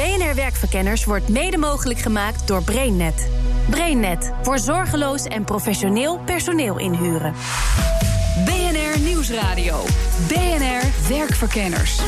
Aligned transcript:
BNR 0.00 0.34
Werkverkenners 0.34 1.04
wordt 1.04 1.28
mede 1.28 1.58
mogelijk 1.58 1.98
gemaakt 1.98 2.46
door 2.46 2.62
BrainNet. 2.62 3.30
BrainNet 3.70 4.32
voor 4.42 4.58
zorgeloos 4.58 5.24
en 5.24 5.44
professioneel 5.44 6.18
personeel 6.18 6.78
inhuren. 6.78 7.34
BNR 8.44 9.00
Nieuwsradio. 9.00 9.84
BNR 10.28 11.08
Werkverkenners. 11.08 12.00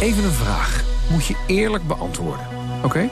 Even 0.00 0.24
een 0.24 0.32
vraag. 0.32 0.84
Moet 1.10 1.26
je 1.26 1.36
eerlijk 1.46 1.86
beantwoorden. 1.86 2.46
Oké? 2.82 3.10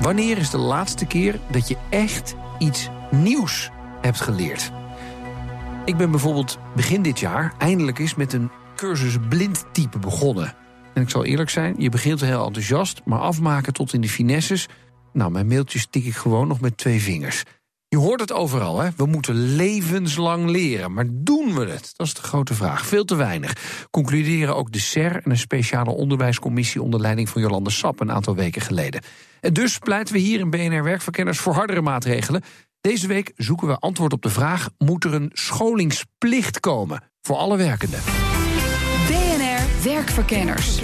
Wanneer 0.00 0.38
is 0.38 0.50
de 0.50 0.58
laatste 0.58 1.06
keer 1.06 1.38
dat 1.50 1.68
je 1.68 1.76
echt 1.88 2.34
iets 2.58 2.88
nieuws 3.10 3.70
hebt 4.00 4.20
geleerd? 4.20 4.72
Ik 5.84 5.96
ben 5.96 6.10
bijvoorbeeld 6.10 6.58
begin 6.74 7.02
dit 7.02 7.18
jaar 7.18 7.54
eindelijk 7.58 7.98
eens 7.98 8.14
met 8.14 8.32
een 8.32 8.50
cursus 8.76 9.16
blindtype 9.28 9.98
begonnen. 9.98 10.65
En 10.96 11.02
ik 11.02 11.10
zal 11.10 11.24
eerlijk 11.24 11.50
zijn, 11.50 11.74
je 11.78 11.88
begint 11.88 12.20
heel 12.20 12.46
enthousiast, 12.46 13.00
maar 13.04 13.18
afmaken 13.18 13.72
tot 13.72 13.92
in 13.92 14.00
de 14.00 14.08
finesses. 14.08 14.68
Nou, 15.12 15.30
mijn 15.30 15.46
mailtjes 15.46 15.86
tik 15.90 16.04
ik 16.04 16.14
gewoon 16.14 16.48
nog 16.48 16.60
met 16.60 16.76
twee 16.76 17.00
vingers. 17.00 17.42
Je 17.88 17.96
hoort 17.96 18.20
het 18.20 18.32
overal, 18.32 18.80
hè? 18.80 18.88
We 18.96 19.06
moeten 19.06 19.34
levenslang 19.34 20.50
leren. 20.50 20.92
Maar 20.92 21.06
doen 21.08 21.54
we 21.54 21.64
het? 21.66 21.92
Dat 21.96 22.06
is 22.06 22.14
de 22.14 22.22
grote 22.22 22.54
vraag. 22.54 22.86
Veel 22.86 23.04
te 23.04 23.14
weinig. 23.14 23.52
Concluderen 23.90 24.56
ook 24.56 24.72
de 24.72 24.78
SER 24.78 25.16
en 25.16 25.30
een 25.30 25.38
speciale 25.38 25.90
onderwijscommissie 25.90 26.82
onder 26.82 27.00
leiding 27.00 27.28
van 27.28 27.42
Jolande 27.42 27.70
Sap 27.70 28.00
een 28.00 28.12
aantal 28.12 28.34
weken 28.34 28.62
geleden. 28.62 29.02
En 29.40 29.52
dus 29.52 29.78
pleiten 29.78 30.14
we 30.14 30.20
hier 30.20 30.40
in 30.40 30.50
BNR 30.50 30.82
Werkverkenners 30.82 31.38
voor 31.38 31.54
hardere 31.54 31.82
maatregelen. 31.82 32.42
Deze 32.80 33.06
week 33.06 33.32
zoeken 33.36 33.68
we 33.68 33.78
antwoord 33.78 34.12
op 34.12 34.22
de 34.22 34.30
vraag: 34.30 34.68
moet 34.78 35.04
er 35.04 35.14
een 35.14 35.30
scholingsplicht 35.32 36.60
komen 36.60 37.02
voor 37.22 37.36
alle 37.36 37.56
werkenden? 37.56 38.00
Werkverkenners. 39.84 40.80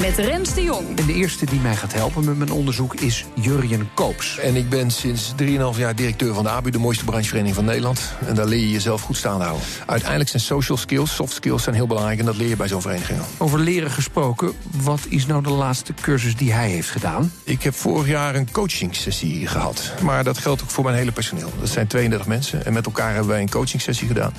Met 0.00 0.18
Rens 0.18 0.54
de 0.54 0.62
Jong. 0.62 0.98
En 0.98 1.06
de 1.06 1.12
eerste 1.12 1.46
die 1.46 1.60
mij 1.60 1.76
gaat 1.76 1.92
helpen 1.92 2.24
met 2.24 2.36
mijn 2.36 2.50
onderzoek 2.50 2.94
is 2.94 3.24
Jurjen 3.34 3.88
Koops. 3.94 4.38
En 4.38 4.56
ik 4.56 4.68
ben 4.68 4.90
sinds 4.90 5.32
3,5 5.42 5.46
jaar 5.76 5.94
directeur 5.94 6.34
van 6.34 6.42
de 6.42 6.50
ABU, 6.50 6.70
de 6.70 6.78
mooiste 6.78 7.04
branchevereniging 7.04 7.54
van 7.54 7.64
Nederland. 7.64 8.00
En 8.26 8.34
daar 8.34 8.46
leer 8.46 8.58
je 8.58 8.70
jezelf 8.70 9.00
goed 9.00 9.16
staan 9.16 9.40
houden. 9.40 9.62
Uiteindelijk 9.86 10.30
zijn 10.30 10.42
social 10.42 10.78
skills, 10.78 11.14
soft 11.14 11.32
skills 11.32 11.62
zijn 11.62 11.74
heel 11.74 11.86
belangrijk 11.86 12.18
en 12.18 12.24
dat 12.24 12.36
leer 12.36 12.48
je 12.48 12.56
bij 12.56 12.68
zo'n 12.68 12.80
vereniging. 12.80 13.18
Over 13.38 13.58
leren 13.58 13.90
gesproken, 13.90 14.52
wat 14.82 15.00
is 15.08 15.26
nou 15.26 15.42
de 15.42 15.50
laatste 15.50 15.94
cursus 16.00 16.36
die 16.36 16.52
hij 16.52 16.70
heeft 16.70 16.90
gedaan? 16.90 17.32
Ik 17.44 17.62
heb 17.62 17.74
vorig 17.74 18.08
jaar 18.08 18.34
een 18.34 18.50
coachingsessie 18.50 19.46
gehad. 19.46 19.92
Maar 20.02 20.24
dat 20.24 20.38
geldt 20.38 20.62
ook 20.62 20.70
voor 20.70 20.84
mijn 20.84 20.96
hele 20.96 21.12
personeel. 21.12 21.52
Dat 21.60 21.68
zijn 21.68 21.86
32 21.86 22.28
mensen 22.28 22.64
en 22.64 22.72
met 22.72 22.86
elkaar 22.86 23.10
hebben 23.10 23.28
wij 23.28 23.40
een 23.40 23.50
coachingsessie 23.50 24.06
gedaan. 24.06 24.34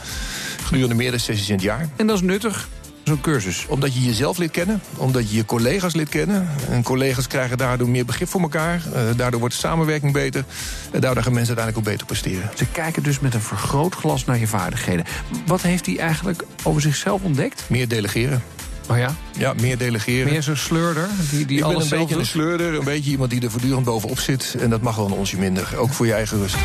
Gedurende 0.64 0.96
meerdere 0.96 1.22
sessies 1.22 1.50
in 1.50 1.56
het 1.56 1.64
jaar. 1.64 1.90
En 1.96 2.08
dat 2.08 2.16
is 2.16 2.22
nuttig 2.22 2.68
zo'n 3.08 3.22
cursus? 3.22 3.66
Omdat 3.68 3.94
je 3.94 4.02
jezelf 4.02 4.38
leert 4.38 4.52
kennen, 4.52 4.82
omdat 4.98 5.30
je 5.30 5.36
je 5.36 5.46
collega's 5.46 5.94
leert 5.94 6.10
kennen. 6.10 6.48
En 6.70 6.84
collega's 6.84 7.28
krijgen 7.28 7.58
daardoor 7.58 7.90
meer 7.90 8.06
begrip 8.06 8.30
voor 8.30 8.42
elkaar. 8.42 8.82
Uh, 8.88 9.02
daardoor 9.16 9.40
wordt 9.40 9.56
de 9.56 9.62
samenwerking 9.62 10.14
beter. 10.14 10.44
En 10.92 11.02
daardoor 11.02 11.24
gaan 11.24 11.34
mensen 11.34 11.58
uiteindelijk 11.58 11.78
ook 11.78 11.94
beter 11.94 12.06
presteren. 12.06 12.50
Ze 12.56 12.66
kijken 12.66 13.04
dus 13.04 13.20
met 13.20 13.34
een 13.34 13.42
vergrootglas 13.42 14.26
naar 14.26 14.40
je 14.40 14.48
vaardigheden. 14.48 15.06
Wat 15.46 15.62
heeft 15.62 15.86
hij 15.86 15.98
eigenlijk 15.98 16.44
over 16.64 16.82
zichzelf 16.82 17.22
ontdekt? 17.22 17.64
Meer 17.68 17.88
delegeren. 17.88 18.44
Oh 18.90 18.98
ja? 18.98 19.16
Ja, 19.38 19.54
meer 19.60 19.78
delegeren. 19.78 20.32
Meer 20.32 20.44
zo'n 20.44 20.56
sleurder? 20.56 21.08
Die, 21.30 21.46
die 21.46 21.58
ik 21.58 21.68
ben 21.68 21.82
een 21.82 21.90
beetje 21.90 22.16
een 22.16 22.26
sleurder, 22.26 22.74
een 22.74 22.84
beetje 22.84 23.12
iemand 23.12 23.30
die 23.30 23.42
er 23.42 23.52
voortdurend 23.52 23.86
bovenop 23.86 24.20
zit. 24.20 24.56
En 24.60 24.70
dat 24.70 24.82
mag 24.82 24.96
wel 24.96 25.06
een 25.06 25.12
onsje 25.12 25.38
minder, 25.38 25.74
ook 25.78 25.94
voor 25.94 26.06
je 26.06 26.14
eigen 26.14 26.38
rust. 26.38 26.56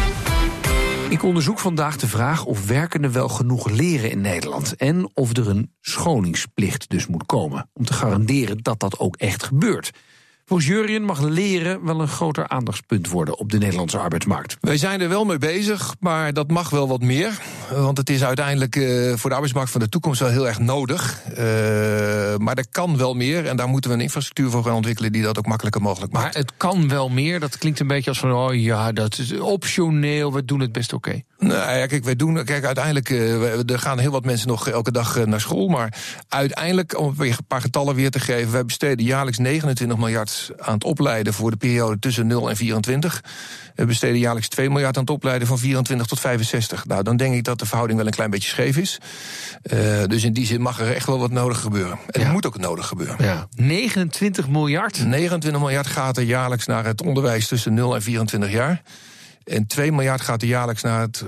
Ik 1.12 1.22
onderzoek 1.22 1.58
vandaag 1.58 1.96
de 1.96 2.08
vraag 2.08 2.44
of 2.44 2.66
werkenden 2.66 3.12
wel 3.12 3.28
genoeg 3.28 3.70
leren 3.70 4.10
in 4.10 4.20
Nederland. 4.20 4.76
En 4.76 5.10
of 5.14 5.36
er 5.36 5.48
een 5.48 5.72
scholingsplicht 5.80 6.90
dus 6.90 7.06
moet 7.06 7.26
komen. 7.26 7.70
Om 7.72 7.84
te 7.84 7.92
garanderen 7.92 8.58
dat 8.62 8.80
dat 8.80 8.98
ook 8.98 9.16
echt 9.16 9.42
gebeurt. 9.42 9.90
Volgens 10.44 10.68
Jurjen 10.68 11.02
mag 11.02 11.20
leren 11.20 11.84
wel 11.84 12.00
een 12.00 12.08
groter 12.08 12.48
aandachtspunt 12.48 13.08
worden 13.08 13.38
op 13.38 13.50
de 13.50 13.58
Nederlandse 13.58 13.98
arbeidsmarkt. 13.98 14.56
Wij 14.60 14.76
zijn 14.76 15.00
er 15.00 15.08
wel 15.08 15.24
mee 15.24 15.38
bezig, 15.38 15.94
maar 16.00 16.32
dat 16.32 16.50
mag 16.50 16.70
wel 16.70 16.88
wat 16.88 17.00
meer. 17.00 17.40
Want 17.74 17.98
het 17.98 18.10
is 18.10 18.24
uiteindelijk 18.24 18.76
uh, 18.76 19.12
voor 19.16 19.30
de 19.30 19.34
arbeidsmarkt 19.34 19.70
van 19.70 19.80
de 19.80 19.88
toekomst 19.88 20.20
wel 20.20 20.28
heel 20.28 20.46
erg 20.46 20.58
nodig. 20.58 21.20
Uh, 21.30 21.36
maar 22.36 22.56
er 22.56 22.66
kan 22.70 22.96
wel 22.96 23.14
meer 23.14 23.46
en 23.46 23.56
daar 23.56 23.68
moeten 23.68 23.90
we 23.90 23.96
een 23.96 24.02
infrastructuur 24.02 24.50
voor 24.50 24.64
gaan 24.64 24.74
ontwikkelen 24.74 25.12
die 25.12 25.22
dat 25.22 25.38
ook 25.38 25.46
makkelijker 25.46 25.82
mogelijk 25.82 26.12
maakt. 26.12 26.34
Maar 26.34 26.42
het 26.42 26.52
kan 26.56 26.88
wel 26.88 27.08
meer, 27.08 27.40
dat 27.40 27.58
klinkt 27.58 27.80
een 27.80 27.86
beetje 27.86 28.10
als 28.10 28.18
van, 28.18 28.32
oh 28.32 28.54
ja, 28.54 28.92
dat 28.92 29.18
is 29.18 29.38
optioneel, 29.38 30.32
we 30.32 30.44
doen 30.44 30.60
het 30.60 30.72
best 30.72 30.92
oké. 30.92 31.08
Okay. 31.08 31.24
Nou 31.38 31.78
ja, 31.78 31.86
kijk, 31.86 32.04
wij 32.04 32.16
doen, 32.16 32.44
kijk, 32.44 32.64
uiteindelijk, 32.64 33.10
uh, 33.10 33.70
er 33.70 33.78
gaan 33.78 33.98
heel 33.98 34.10
wat 34.10 34.24
mensen 34.24 34.48
nog 34.48 34.68
elke 34.68 34.92
dag 34.92 35.26
naar 35.26 35.40
school. 35.40 35.68
Maar 35.68 35.94
uiteindelijk, 36.28 36.98
om 36.98 37.14
een 37.18 37.36
paar 37.48 37.60
getallen 37.60 37.94
weer 37.94 38.10
te 38.10 38.20
geven, 38.20 38.52
wij 38.52 38.64
besteden 38.64 39.04
jaarlijks 39.04 39.38
29 39.38 39.98
miljard 39.98 40.30
aan 40.58 40.74
het 40.74 40.84
opleiden 40.84 41.32
voor 41.32 41.50
de 41.50 41.56
periode 41.56 41.98
tussen 41.98 42.26
0 42.26 42.50
en 42.50 42.56
24. 42.56 43.24
We 43.74 43.84
besteden 43.84 44.18
jaarlijks 44.18 44.48
2 44.48 44.70
miljard 44.70 44.96
aan 44.96 45.02
het 45.02 45.12
opleiden 45.12 45.48
van 45.48 45.58
24 45.58 46.06
tot 46.06 46.20
65. 46.20 46.86
Nou, 46.86 47.02
dan 47.02 47.16
denk 47.16 47.34
ik 47.34 47.44
dat 47.44 47.58
de 47.58 47.66
verhouding 47.66 47.98
wel 47.98 48.08
een 48.08 48.14
klein 48.14 48.30
beetje 48.30 48.48
scheef 48.48 48.76
is. 48.76 48.98
Uh, 49.72 50.04
dus 50.06 50.24
in 50.24 50.32
die 50.32 50.46
zin 50.46 50.60
mag 50.60 50.80
er 50.80 50.94
echt 50.94 51.06
wel 51.06 51.18
wat 51.18 51.30
nodig 51.30 51.60
gebeuren. 51.60 51.98
En 52.06 52.20
ja. 52.20 52.26
er 52.26 52.32
moet 52.32 52.46
ook 52.46 52.58
nodig 52.58 52.86
gebeuren. 52.86 53.24
Ja. 53.24 53.48
29 53.54 54.48
miljard? 54.48 55.04
29 55.04 55.60
miljard 55.60 55.86
gaat 55.86 56.16
er 56.16 56.22
jaarlijks 56.22 56.66
naar 56.66 56.84
het 56.84 57.02
onderwijs 57.02 57.48
tussen 57.48 57.74
0 57.74 57.94
en 57.94 58.02
24 58.02 58.50
jaar. 58.50 58.82
En 59.44 59.66
2 59.66 59.92
miljard 59.92 60.20
gaat 60.20 60.42
er 60.42 60.48
jaarlijks 60.48 60.82
naar 60.82 61.00
het 61.00 61.24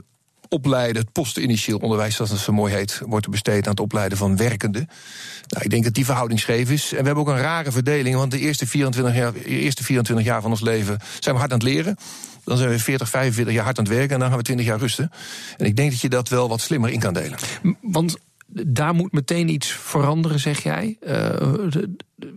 opleiden, 0.49 1.03
het 1.03 1.13
postinitieel 1.13 1.79
onderwijs, 1.79 2.15
zoals 2.15 2.31
het 2.31 2.41
zo 2.41 2.53
mooi 2.53 2.75
heet, 2.75 3.01
wordt 3.07 3.29
besteed 3.29 3.65
aan 3.65 3.71
het 3.71 3.81
opleiden 3.81 4.19
van 4.19 4.37
werkenden. 4.37 4.89
Nou, 5.47 5.65
ik 5.65 5.71
denk 5.71 5.85
dat 5.85 5.95
die 5.95 6.05
verhouding 6.05 6.41
scheef 6.41 6.71
is. 6.71 6.93
En 6.93 6.99
we 6.99 7.05
hebben 7.05 7.25
ook 7.25 7.29
een 7.29 7.43
rare 7.43 7.73
verdeling, 7.73 8.17
want 8.17 8.31
de 8.31 8.39
eerste 8.39 8.67
24 8.67 9.15
jaar, 9.15 9.33
de 9.33 9.45
eerste 9.45 9.85
24 9.85 10.27
jaar 10.27 10.43
van 10.43 10.51
ons 10.51 10.61
leven 10.61 10.99
zijn 11.21 11.35
we 11.35 11.41
hard 11.41 11.53
aan 11.53 11.59
het 11.59 11.69
leren. 11.69 11.97
Dan 12.45 12.57
zijn 12.57 12.71
we 12.71 12.79
40, 12.79 13.09
45 13.09 13.55
jaar 13.55 13.65
hard 13.65 13.79
aan 13.79 13.85
het 13.85 13.93
werken 13.93 14.15
en 14.15 14.19
dan 14.19 14.29
gaan 14.29 14.39
we 14.39 14.45
20 14.45 14.67
jaar 14.67 14.79
rusten. 14.79 15.11
En 15.57 15.67
ik 15.67 15.77
denk 15.77 15.91
dat 15.91 16.01
je 16.01 16.09
dat 16.09 16.29
wel 16.29 16.49
wat 16.49 16.61
slimmer 16.61 16.91
in 16.91 17.01
kan 17.01 17.15
delen. 17.15 17.39
Want 17.81 18.17
daar 18.63 18.95
moet 18.95 19.13
meteen 19.13 19.49
iets 19.49 19.69
veranderen, 19.73 20.41
zeg 20.41 20.63
jij. 20.63 20.97
Uh, 21.07 21.13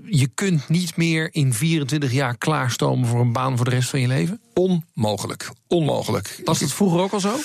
je 0.06 0.28
kunt 0.34 0.70
niet 0.70 0.98
meer 0.98 1.30
in 1.32 1.54
24 1.54 2.12
jaar 2.12 2.38
klaarstomen 2.38 3.08
voor 3.08 3.20
een 3.20 3.32
baan 3.32 3.56
voor 3.56 3.66
de 3.66 3.72
rest 3.72 3.90
van 3.90 4.00
je 4.00 4.08
leven? 4.08 4.42
Onmogelijk. 4.54 5.50
Onmogelijk. 5.68 6.42
Was 6.44 6.60
het 6.60 6.74
vroeger 6.74 7.00
ook 7.00 7.12
al 7.12 7.20
zo? 7.20 7.36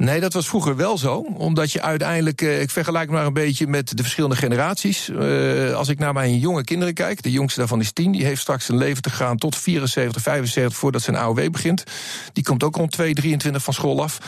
Nee, 0.00 0.20
dat 0.20 0.32
was 0.32 0.48
vroeger 0.48 0.76
wel 0.76 0.98
zo. 0.98 1.16
Omdat 1.34 1.72
je 1.72 1.82
uiteindelijk, 1.82 2.40
uh, 2.40 2.60
ik 2.60 2.70
vergelijk 2.70 3.10
maar 3.10 3.26
een 3.26 3.32
beetje 3.32 3.66
met 3.66 3.96
de 3.96 4.02
verschillende 4.02 4.36
generaties. 4.36 5.08
Uh, 5.08 5.74
als 5.74 5.88
ik 5.88 5.98
naar 5.98 6.12
mijn 6.12 6.38
jonge 6.38 6.64
kinderen 6.64 6.94
kijk, 6.94 7.22
de 7.22 7.30
jongste 7.30 7.58
daarvan 7.58 7.80
is 7.80 7.92
10, 7.92 8.12
die 8.12 8.24
heeft 8.24 8.40
straks 8.40 8.68
een 8.68 8.76
leven 8.76 9.02
te 9.02 9.10
gaan 9.10 9.36
tot 9.36 9.56
74, 9.56 10.22
75 10.22 10.78
voordat 10.78 11.02
zijn 11.02 11.16
AOW 11.16 11.50
begint. 11.50 11.84
Die 12.32 12.44
komt 12.44 12.62
ook 12.62 12.76
rond 12.76 12.90
2, 12.90 13.14
23 13.14 13.62
van 13.62 13.74
school 13.74 14.02
af. 14.02 14.18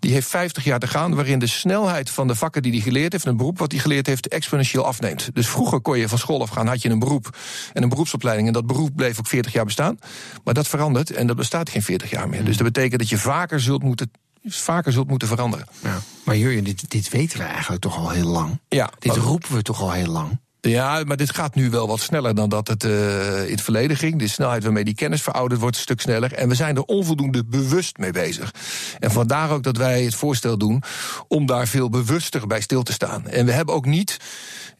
Die 0.00 0.12
heeft 0.12 0.28
50 0.28 0.64
jaar 0.64 0.78
te 0.78 0.86
gaan, 0.86 1.14
waarin 1.14 1.38
de 1.38 1.46
snelheid 1.46 2.10
van 2.10 2.26
de 2.26 2.34
vakken 2.34 2.62
die 2.62 2.72
hij 2.72 2.80
geleerd 2.80 3.12
heeft, 3.12 3.24
en 3.24 3.30
een 3.30 3.36
beroep 3.36 3.58
wat 3.58 3.72
hij 3.72 3.80
geleerd 3.80 4.06
heeft, 4.06 4.28
exponentieel 4.28 4.84
afneemt. 4.84 5.30
Dus 5.32 5.48
vroeger 5.48 5.80
kon 5.80 5.98
je 5.98 6.08
van 6.08 6.18
school 6.18 6.42
afgaan, 6.42 6.66
had 6.66 6.82
je 6.82 6.88
een 6.88 6.98
beroep 6.98 7.36
en 7.72 7.82
een 7.82 7.88
beroepsopleiding. 7.88 8.46
En 8.46 8.52
dat 8.52 8.66
beroep 8.66 8.90
bleef 8.96 9.18
ook 9.18 9.26
40 9.26 9.52
jaar 9.52 9.64
bestaan. 9.64 9.98
Maar 10.44 10.54
dat 10.54 10.68
verandert 10.68 11.10
en 11.10 11.26
dat 11.26 11.36
bestaat 11.36 11.70
geen 11.70 11.82
40 11.82 12.10
jaar 12.10 12.28
meer. 12.28 12.44
Dus 12.44 12.56
dat 12.56 12.66
betekent 12.66 13.00
dat 13.00 13.08
je 13.08 13.18
vaker 13.18 13.60
zult 13.60 13.82
moeten 13.82 14.10
vaker 14.44 14.92
zult 14.92 15.08
moeten 15.08 15.28
veranderen. 15.28 15.66
Ja. 15.82 16.00
Maar 16.24 16.36
Jurjen, 16.36 16.64
dit, 16.64 16.90
dit 16.90 17.08
weten 17.08 17.38
we 17.38 17.44
eigenlijk 17.44 17.82
toch 17.82 17.96
al 17.96 18.10
heel 18.10 18.28
lang. 18.28 18.60
Ja, 18.68 18.90
dit 18.98 19.16
roepen 19.16 19.54
we 19.54 19.62
toch 19.62 19.80
al 19.80 19.92
heel 19.92 20.12
lang. 20.12 20.40
Ja, 20.70 21.02
maar 21.06 21.16
dit 21.16 21.34
gaat 21.34 21.54
nu 21.54 21.70
wel 21.70 21.86
wat 21.86 22.00
sneller 22.00 22.34
dan 22.34 22.48
dat 22.48 22.68
het 22.68 22.84
uh, 22.84 23.44
in 23.44 23.50
het 23.50 23.60
verleden 23.60 23.96
ging. 23.96 24.18
De 24.18 24.28
snelheid 24.28 24.62
waarmee 24.62 24.84
die 24.84 24.94
kennis 24.94 25.22
verouderd 25.22 25.60
wordt, 25.60 25.76
een 25.76 25.82
stuk 25.82 26.00
sneller. 26.00 26.32
En 26.32 26.48
we 26.48 26.54
zijn 26.54 26.76
er 26.76 26.82
onvoldoende 26.82 27.44
bewust 27.44 27.98
mee 27.98 28.12
bezig. 28.12 28.54
En 28.98 29.10
vandaar 29.10 29.50
ook 29.50 29.62
dat 29.62 29.76
wij 29.76 30.02
het 30.02 30.14
voorstel 30.14 30.58
doen 30.58 30.82
om 31.28 31.46
daar 31.46 31.66
veel 31.66 31.90
bewuster 31.90 32.46
bij 32.46 32.60
stil 32.60 32.82
te 32.82 32.92
staan. 32.92 33.26
En 33.26 33.46
we 33.46 33.52
hebben 33.52 33.74
ook 33.74 33.86
niet. 33.86 34.16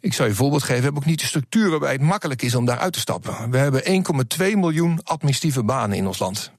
Ik 0.00 0.12
zou 0.12 0.24
je 0.24 0.30
een 0.30 0.40
voorbeeld 0.40 0.62
geven. 0.62 0.76
We 0.76 0.84
hebben 0.84 1.02
ook 1.02 1.08
niet 1.08 1.20
de 1.20 1.26
structuur 1.26 1.70
waarbij 1.70 1.92
het 1.92 2.00
makkelijk 2.00 2.42
is 2.42 2.54
om 2.54 2.64
daar 2.64 2.78
uit 2.78 2.92
te 2.92 2.98
stappen. 3.00 3.50
We 3.50 3.58
hebben 3.58 3.82
1,2 4.38 4.58
miljoen 4.58 5.00
administratieve 5.04 5.62
banen 5.62 5.96
in 5.96 6.06
ons 6.06 6.18
land. 6.18 6.50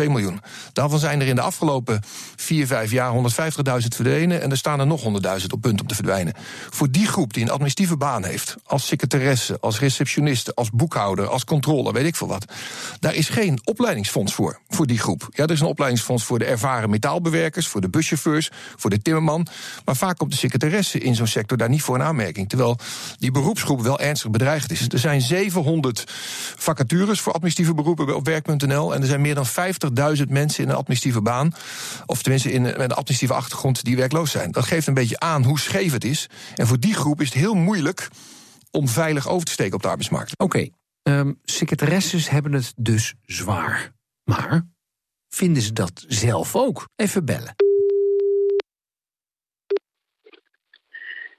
1,2 0.00 0.06
miljoen. 0.06 0.40
Daarvan 0.72 0.98
zijn 0.98 1.20
er 1.20 1.26
in 1.26 1.34
de 1.34 1.40
afgelopen 1.40 2.02
4, 2.36 2.66
5 2.66 2.90
jaar 2.90 3.12
150.000 3.14 3.20
verdwenen. 3.88 4.42
En 4.42 4.50
er 4.50 4.56
staan 4.56 4.80
er 4.80 4.86
nog 4.86 5.02
100.000 5.02 5.46
op 5.52 5.60
punt 5.60 5.80
om 5.80 5.86
te 5.86 5.94
verdwijnen. 5.94 6.34
Voor 6.70 6.90
die 6.90 7.06
groep 7.06 7.32
die 7.32 7.42
een 7.42 7.50
administratieve 7.50 7.96
baan 7.96 8.24
heeft, 8.24 8.56
als 8.66 8.86
secretaresse, 8.86 9.58
als 9.60 9.78
receptioniste, 9.78 10.54
als 10.54 10.70
boekhouder, 10.70 11.28
als 11.28 11.44
controller, 11.44 11.92
weet 11.92 12.06
ik 12.06 12.16
veel 12.16 12.28
wat. 12.28 12.44
Daar 13.00 13.14
is 13.14 13.28
geen 13.28 13.60
opleidingsfonds 13.64 14.34
voor, 14.34 14.58
voor 14.68 14.86
die 14.86 14.98
groep. 14.98 15.28
Ja, 15.30 15.44
er 15.44 15.50
is 15.50 15.60
een 15.60 15.66
opleidingsfonds 15.66 16.24
voor 16.24 16.38
de 16.38 16.44
ervaren 16.44 16.90
metaalbewerkers, 16.90 17.66
voor 17.66 17.80
de 17.80 17.88
buschauffeurs, 17.88 18.50
voor 18.76 18.90
de 18.90 19.02
timmerman. 19.02 19.46
Maar 19.84 19.96
vaak 19.96 20.18
komt 20.18 20.30
de 20.30 20.36
secretaresse 20.36 20.98
in 20.98 21.14
zo'n 21.14 21.26
sector 21.26 21.58
daar 21.58 21.68
niet 21.68 21.82
voor 21.82 21.94
een 21.94 22.02
aanmerking. 22.02 22.48
Terwijl 22.48 22.78
die 23.18 23.30
beroepsgroep 23.30 23.82
wel 23.82 24.00
ernstig 24.00 24.30
bedreigd 24.30 24.70
is. 24.70 24.88
Er 24.88 24.98
zijn 24.98 25.20
700 25.20 26.04
vacatures 26.56 27.20
voor 27.20 27.32
administratieve 27.32 27.82
beroepen 27.82 28.16
op 28.16 28.26
werk.nl. 28.26 28.94
En 28.94 29.00
er 29.00 29.06
zijn 29.06 29.20
meer 29.20 29.34
dan 29.34 29.46
50.000 29.46 29.52
mensen 30.28 30.62
in 30.62 30.68
een 30.68 30.76
administratieve 30.76 31.20
baan. 31.20 31.54
Of 32.06 32.22
tenminste 32.22 32.52
in 32.52 32.62
met 32.62 32.74
een 32.74 32.80
administratieve 32.80 33.34
achtergrond 33.34 33.84
die 33.84 33.96
werkloos 33.96 34.30
zijn. 34.30 34.52
Dat 34.52 34.64
geeft 34.64 34.86
een 34.86 34.94
beetje 34.94 35.20
aan 35.20 35.44
hoe 35.44 35.60
scheef 35.60 35.92
het 35.92 36.04
is. 36.04 36.28
En 36.54 36.66
voor 36.66 36.80
die 36.80 36.94
groep 36.94 37.20
is 37.20 37.28
het 37.28 37.36
heel 37.36 37.54
moeilijk 37.54 38.08
om 38.74 38.88
veilig 38.88 39.28
over 39.28 39.46
te 39.46 39.52
steken 39.52 39.74
op 39.74 39.82
de 39.82 39.88
arbeidsmarkt. 39.88 40.38
Oké, 40.38 40.68
ehm, 41.02 41.32
secretaresses 41.42 42.28
hebben 42.28 42.52
het 42.52 42.72
dus 42.76 43.14
zwaar. 43.22 43.92
Maar 44.24 44.66
vinden 45.28 45.62
ze 45.62 45.72
dat 45.72 46.04
zelf 46.06 46.56
ook? 46.56 46.88
Even 46.96 47.24
bellen. 47.24 47.54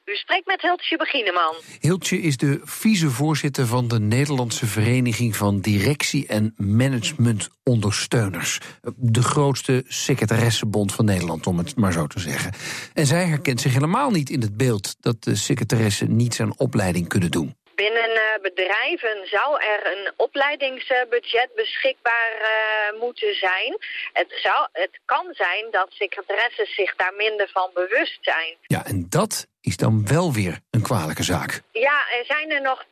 U 0.06 0.16
spreekt 0.16 0.48
met 0.48 0.62
Hiltje 0.62 0.98
Begineman. 0.98 1.56
Hiltje 1.80 2.22
is 2.22 2.38
de 2.38 2.62
vicevoorzitter 2.64 3.66
van 3.66 3.88
de 3.88 4.00
Nederlandse 4.00 4.66
Vereniging 4.66 5.36
van 5.36 5.60
Directie- 5.60 6.28
en 6.28 6.54
Managementondersteuners. 6.58 8.60
De 8.96 9.24
grootste 9.24 9.84
secretaressenbond 9.88 10.94
van 10.94 11.06
Nederland, 11.06 11.48
om 11.48 11.58
het 11.58 11.76
maar 11.76 11.94
zo 11.94 12.08
te 12.08 12.20
zeggen. 12.20 12.54
En 12.94 13.06
zij 13.06 13.26
herkent 13.26 13.62
zich 13.62 13.74
helemaal 13.74 14.12
niet 14.12 14.30
in 14.30 14.42
het 14.42 14.58
beeld 14.58 14.96
dat 15.00 15.24
de 15.24 15.36
secretaressen 15.36 16.16
niets 16.16 16.40
aan 16.40 16.58
opleiding 16.58 17.08
kunnen 17.08 17.32
doen. 17.32 17.56
Bedrijven 18.50 19.28
zou 19.28 19.50
er 19.72 19.80
een 19.92 20.12
opleidingsbudget 20.16 21.50
beschikbaar 21.56 22.32
uh, 22.42 23.00
moeten 23.00 23.36
zijn. 23.36 23.78
Het, 24.14 24.32
zou, 24.44 24.68
het 24.72 25.00
kan 25.06 25.28
zijn 25.32 25.66
dat 25.72 25.88
secretaressen 25.90 26.66
zich 26.66 26.96
daar 26.96 27.14
minder 27.14 27.50
van 27.54 27.70
bewust 27.74 28.18
zijn. 28.22 28.56
Ja, 28.62 28.86
en 28.86 29.06
dat 29.10 29.48
is 29.62 29.78
dan 29.78 30.08
wel 30.08 30.34
weer 30.34 30.60
een 30.72 30.82
kwalijke 30.82 31.24
zaak. 31.24 31.62
Ja, 31.72 31.98
er 32.20 32.26
zijn 32.26 32.52
er 32.52 32.62
nog 32.62 32.86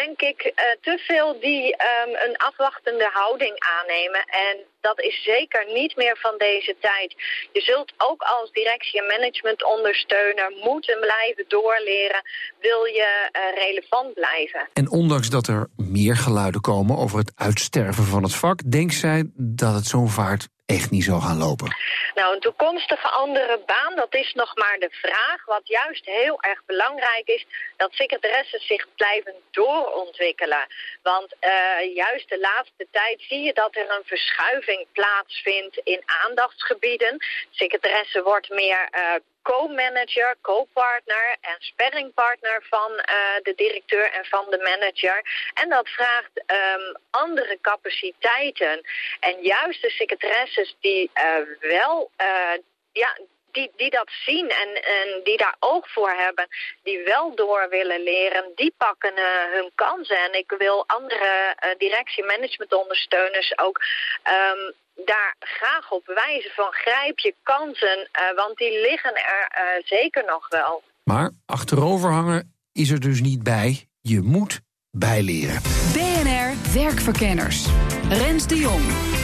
denk 0.00 0.20
ik 0.32 0.40
uh, 0.44 0.52
te 0.86 0.94
veel 1.06 1.40
die 1.40 1.64
um, 1.90 2.12
een 2.26 2.36
afwachtende 2.36 3.08
houding 3.12 3.56
aannemen. 3.76 4.22
En 4.48 4.56
dat 4.80 5.00
is 5.00 5.16
zeker 5.22 5.62
niet 5.80 5.96
meer 5.96 6.16
van 6.26 6.34
deze 6.38 6.74
tijd. 6.80 7.10
Je 7.52 7.60
zult 7.60 7.92
ook 7.96 8.22
als 8.22 8.50
directie- 8.52 9.00
en 9.00 9.06
managementondersteuner 9.06 10.48
moeten 10.68 10.98
blijven 11.00 11.44
doorleren. 11.48 12.22
Wil 12.60 12.84
je 12.84 13.10
uh, 13.24 13.40
relevant 13.64 14.14
blijven. 14.14 14.68
En 14.72 14.90
ondanks 14.90 15.28
dat 15.30 15.46
er 15.46 15.68
meer 15.76 16.16
geluiden 16.16 16.60
komen 16.60 16.96
over 16.96 17.18
het 17.18 17.32
uitsterven 17.34 18.04
van 18.04 18.22
het 18.22 18.34
vak, 18.34 18.70
denkt 18.70 18.94
zij 18.94 19.30
dat 19.34 19.74
het 19.74 19.86
zo'n 19.86 20.08
vaart 20.08 20.48
echt 20.66 20.90
niet 20.90 21.04
zou 21.04 21.20
gaan 21.20 21.38
lopen? 21.38 21.76
Nou, 22.14 22.34
een 22.34 22.40
toekomstige 22.40 23.08
andere 23.08 23.62
baan, 23.66 23.94
dat 23.94 24.14
is 24.14 24.32
nog 24.32 24.56
maar 24.56 24.76
de 24.78 24.90
vraag. 24.90 25.44
Wat 25.44 25.68
juist 25.68 26.04
heel 26.04 26.42
erg 26.42 26.64
belangrijk 26.66 27.28
is, 27.28 27.46
dat 27.76 27.92
secretaressen 27.92 28.60
zich 28.60 28.86
blijven 28.96 29.34
doorontwikkelen. 29.50 30.66
Want 31.02 31.34
uh, 31.40 31.94
juist 31.94 32.28
de 32.28 32.38
laatste 32.40 32.86
tijd 32.90 33.24
zie 33.28 33.40
je 33.40 33.52
dat 33.52 33.76
er 33.76 33.90
een 33.90 34.04
verschuiving 34.04 34.86
plaatsvindt 34.92 35.80
in 35.84 36.02
aandachtsgebieden. 36.24 37.16
Secretaresse 37.50 38.22
wordt 38.22 38.48
meer 38.48 38.88
uh, 38.90 39.14
co-manager, 39.50 40.36
co-partner 40.40 41.36
en 41.40 41.56
sparringpartner 41.58 42.58
van 42.68 42.92
uh, 42.92 43.38
de 43.42 43.54
directeur 43.56 44.12
en 44.12 44.24
van 44.24 44.46
de 44.50 44.58
manager. 44.58 45.18
En 45.54 45.68
dat 45.68 45.88
vraagt 45.88 46.34
um, 46.36 46.96
andere 47.10 47.58
capaciteiten. 47.60 48.80
En 49.20 49.42
juist 49.42 49.82
de 49.82 49.90
secretaresses 49.90 50.76
die 50.80 51.10
uh, 51.14 51.70
wel 51.70 52.10
uh, 52.20 52.58
ja, 52.92 53.18
die, 53.56 53.70
die 53.76 53.90
dat 53.90 54.10
zien 54.26 54.48
en, 54.62 54.70
en 54.98 55.08
die 55.24 55.36
daar 55.36 55.56
oog 55.58 55.84
voor 55.92 56.10
hebben, 56.10 56.46
die 56.82 56.98
wel 57.04 57.34
door 57.34 57.66
willen 57.70 58.02
leren, 58.02 58.44
die 58.54 58.74
pakken 58.76 59.14
uh, 59.18 59.24
hun 59.54 59.70
kansen. 59.74 60.18
En 60.26 60.32
ik 60.42 60.54
wil 60.58 60.84
andere 60.86 61.32
uh, 61.64 61.70
directie-managementondersteuners 61.78 63.58
ook 63.58 63.78
um, 64.24 64.62
daar 65.04 65.34
graag 65.38 65.90
op 65.90 66.06
wijzen 66.06 66.50
van 66.50 66.72
grijp 66.72 67.18
je 67.18 67.34
kansen, 67.42 67.98
uh, 67.98 68.36
want 68.36 68.56
die 68.56 68.80
liggen 68.80 69.14
er 69.14 69.42
uh, 69.52 69.86
zeker 69.86 70.24
nog 70.24 70.48
wel. 70.48 70.82
Maar 71.04 71.30
achterover 71.46 72.10
hangen 72.10 72.54
is 72.72 72.90
er 72.90 73.00
dus 73.00 73.20
niet 73.20 73.42
bij. 73.42 73.88
Je 74.00 74.20
moet 74.20 74.60
bijleren. 74.90 75.62
BNR 75.92 76.80
Werkverkenners. 76.82 77.66
Rens 78.08 78.46
de 78.46 78.56
Jong. 78.56 79.15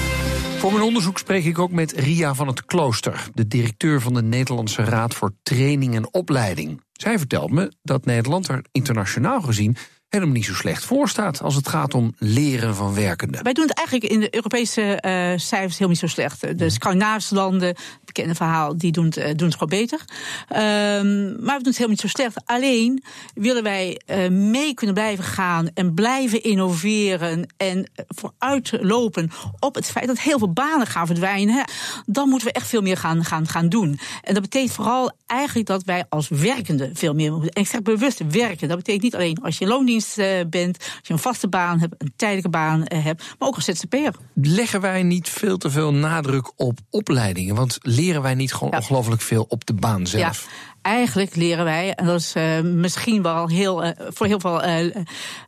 Voor 0.63 0.73
mijn 0.73 0.85
onderzoek 0.85 1.19
spreek 1.19 1.45
ik 1.45 1.59
ook 1.59 1.71
met 1.71 1.93
Ria 1.93 2.35
van 2.35 2.47
het 2.47 2.65
Klooster, 2.65 3.29
de 3.35 3.47
directeur 3.47 4.01
van 4.01 4.15
de 4.15 4.23
Nederlandse 4.23 4.85
Raad 4.85 5.15
voor 5.15 5.33
Training 5.43 5.95
en 5.95 6.15
Opleiding. 6.15 6.81
Zij 6.93 7.19
vertelt 7.19 7.51
me 7.51 7.73
dat 7.83 8.05
Nederland 8.05 8.49
er 8.49 8.65
internationaal 8.73 9.41
gezien 9.41 9.77
helemaal 10.13 10.35
niet 10.35 10.45
zo 10.45 10.55
slecht 10.55 10.85
voor 10.85 11.09
staat 11.09 11.43
als 11.43 11.55
het 11.55 11.69
gaat 11.69 11.95
om 11.95 12.15
leren 12.19 12.75
van 12.75 12.95
werkenden. 12.95 13.43
Wij 13.43 13.53
doen 13.53 13.67
het 13.67 13.77
eigenlijk 13.77 14.13
in 14.13 14.21
de 14.21 14.35
Europese 14.35 15.03
uh, 15.07 15.39
cijfers 15.39 15.79
heel 15.79 15.89
niet 15.89 15.99
zo 15.99 16.07
slecht. 16.07 16.59
De 16.59 16.71
Scandinavische 16.71 17.35
landen, 17.35 17.77
bekende 18.05 18.35
verhaal, 18.35 18.77
die 18.77 18.93
doen 18.93 19.05
het, 19.05 19.17
uh, 19.17 19.25
doen 19.25 19.49
het 19.49 19.53
gewoon 19.53 19.69
beter. 19.69 20.01
Um, 20.49 21.45
maar 21.45 21.57
we 21.57 21.63
doen 21.63 21.73
het 21.73 21.77
helemaal 21.77 21.89
niet 21.89 22.01
zo 22.01 22.09
slecht. 22.09 22.43
Alleen 22.45 23.03
willen 23.35 23.63
wij 23.63 24.01
uh, 24.07 24.29
mee 24.29 24.75
kunnen 24.75 24.95
blijven 24.95 25.25
gaan 25.25 25.69
en 25.75 25.95
blijven 25.95 26.43
innoveren 26.43 27.47
en 27.57 27.91
vooruitlopen 28.09 29.31
op 29.59 29.75
het 29.75 29.87
feit 29.87 30.07
dat 30.07 30.21
heel 30.21 30.39
veel 30.39 30.53
banen 30.53 30.87
gaan 30.87 31.07
verdwijnen. 31.07 31.55
Hè, 31.55 31.63
dan 32.07 32.29
moeten 32.29 32.49
we 32.49 32.55
echt 32.55 32.69
veel 32.69 32.83
meer 32.83 32.97
gaan, 32.97 33.25
gaan, 33.25 33.49
gaan 33.49 33.69
doen. 33.69 33.99
En 34.23 34.35
dat 34.35 34.43
betekent 34.43 34.73
vooral 34.73 35.13
eigenlijk 35.27 35.69
dat 35.69 35.85
wij 35.85 36.05
als 36.09 36.29
werkenden 36.29 36.97
veel 36.97 37.15
meer 37.15 37.33
moeten. 37.33 37.51
En 37.51 37.63
ik 37.63 37.69
zeg 37.69 37.83
bewust 37.83 38.21
werken. 38.31 38.69
Dat 38.69 38.77
betekent 38.77 39.03
niet 39.03 39.15
alleen 39.15 39.39
als 39.43 39.59
je 39.59 39.67
loondienst 39.67 40.01
bent, 40.49 40.79
als 40.79 41.01
je 41.03 41.13
een 41.13 41.19
vaste 41.19 41.49
baan 41.49 41.79
hebt, 41.79 41.95
een 41.99 42.13
tijdelijke 42.17 42.51
baan 42.51 42.83
hebt, 42.85 43.35
maar 43.39 43.49
ook 43.49 43.55
als 43.55 43.65
ZZP'er. 43.65 44.15
Leggen 44.35 44.81
wij 44.81 45.03
niet 45.03 45.29
veel 45.29 45.57
te 45.57 45.71
veel 45.71 45.95
nadruk 45.95 46.53
op 46.57 46.79
opleidingen? 46.91 47.55
Want 47.55 47.79
leren 47.81 48.23
wij 48.23 48.35
niet 48.35 48.53
gewoon 48.53 48.73
ja. 48.73 48.79
ongelooflijk 48.79 49.23
veel 49.23 49.45
op 49.49 49.67
de 49.67 49.75
baan 49.75 50.07
zelf? 50.07 50.43
Ja. 50.43 50.51
Eigenlijk 50.83 51.37
leren 51.37 51.65
wij, 51.65 51.95
en 51.95 52.07
dat 52.07 52.21
is 52.21 52.37
uh, 52.37 52.61
misschien 52.61 53.23
wel 53.23 53.49
heel, 53.49 53.85
uh, 53.85 53.91
voor 54.09 54.27
heel 54.27 54.41
veel 54.41 54.65
uh, 54.65 54.97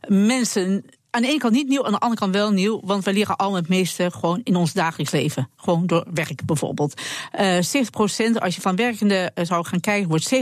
mensen 0.07 0.85
aan 1.15 1.21
de 1.21 1.27
ene 1.27 1.37
kant 1.39 1.53
niet 1.53 1.67
nieuw, 1.67 1.85
aan 1.85 1.91
de 1.91 1.99
andere 1.99 2.19
kant 2.19 2.33
wel 2.33 2.51
nieuw. 2.51 2.81
Want 2.83 3.03
we 3.03 3.13
leren 3.13 3.35
allemaal 3.35 3.59
het 3.59 3.69
meeste 3.69 4.11
gewoon 4.11 4.41
in 4.43 4.55
ons 4.55 4.73
dagelijks 4.73 5.11
leven. 5.11 5.49
Gewoon 5.55 5.87
door 5.87 6.05
werk 6.13 6.45
bijvoorbeeld. 6.45 7.01
Uh, 7.39 7.55
70% 7.55 8.39
als 8.39 8.55
je 8.55 8.61
van 8.61 8.75
werkenden 8.75 9.31
zou 9.35 9.65
gaan 9.65 9.79
kijken, 9.79 10.09
wordt 10.09 10.35
70% 10.35 10.39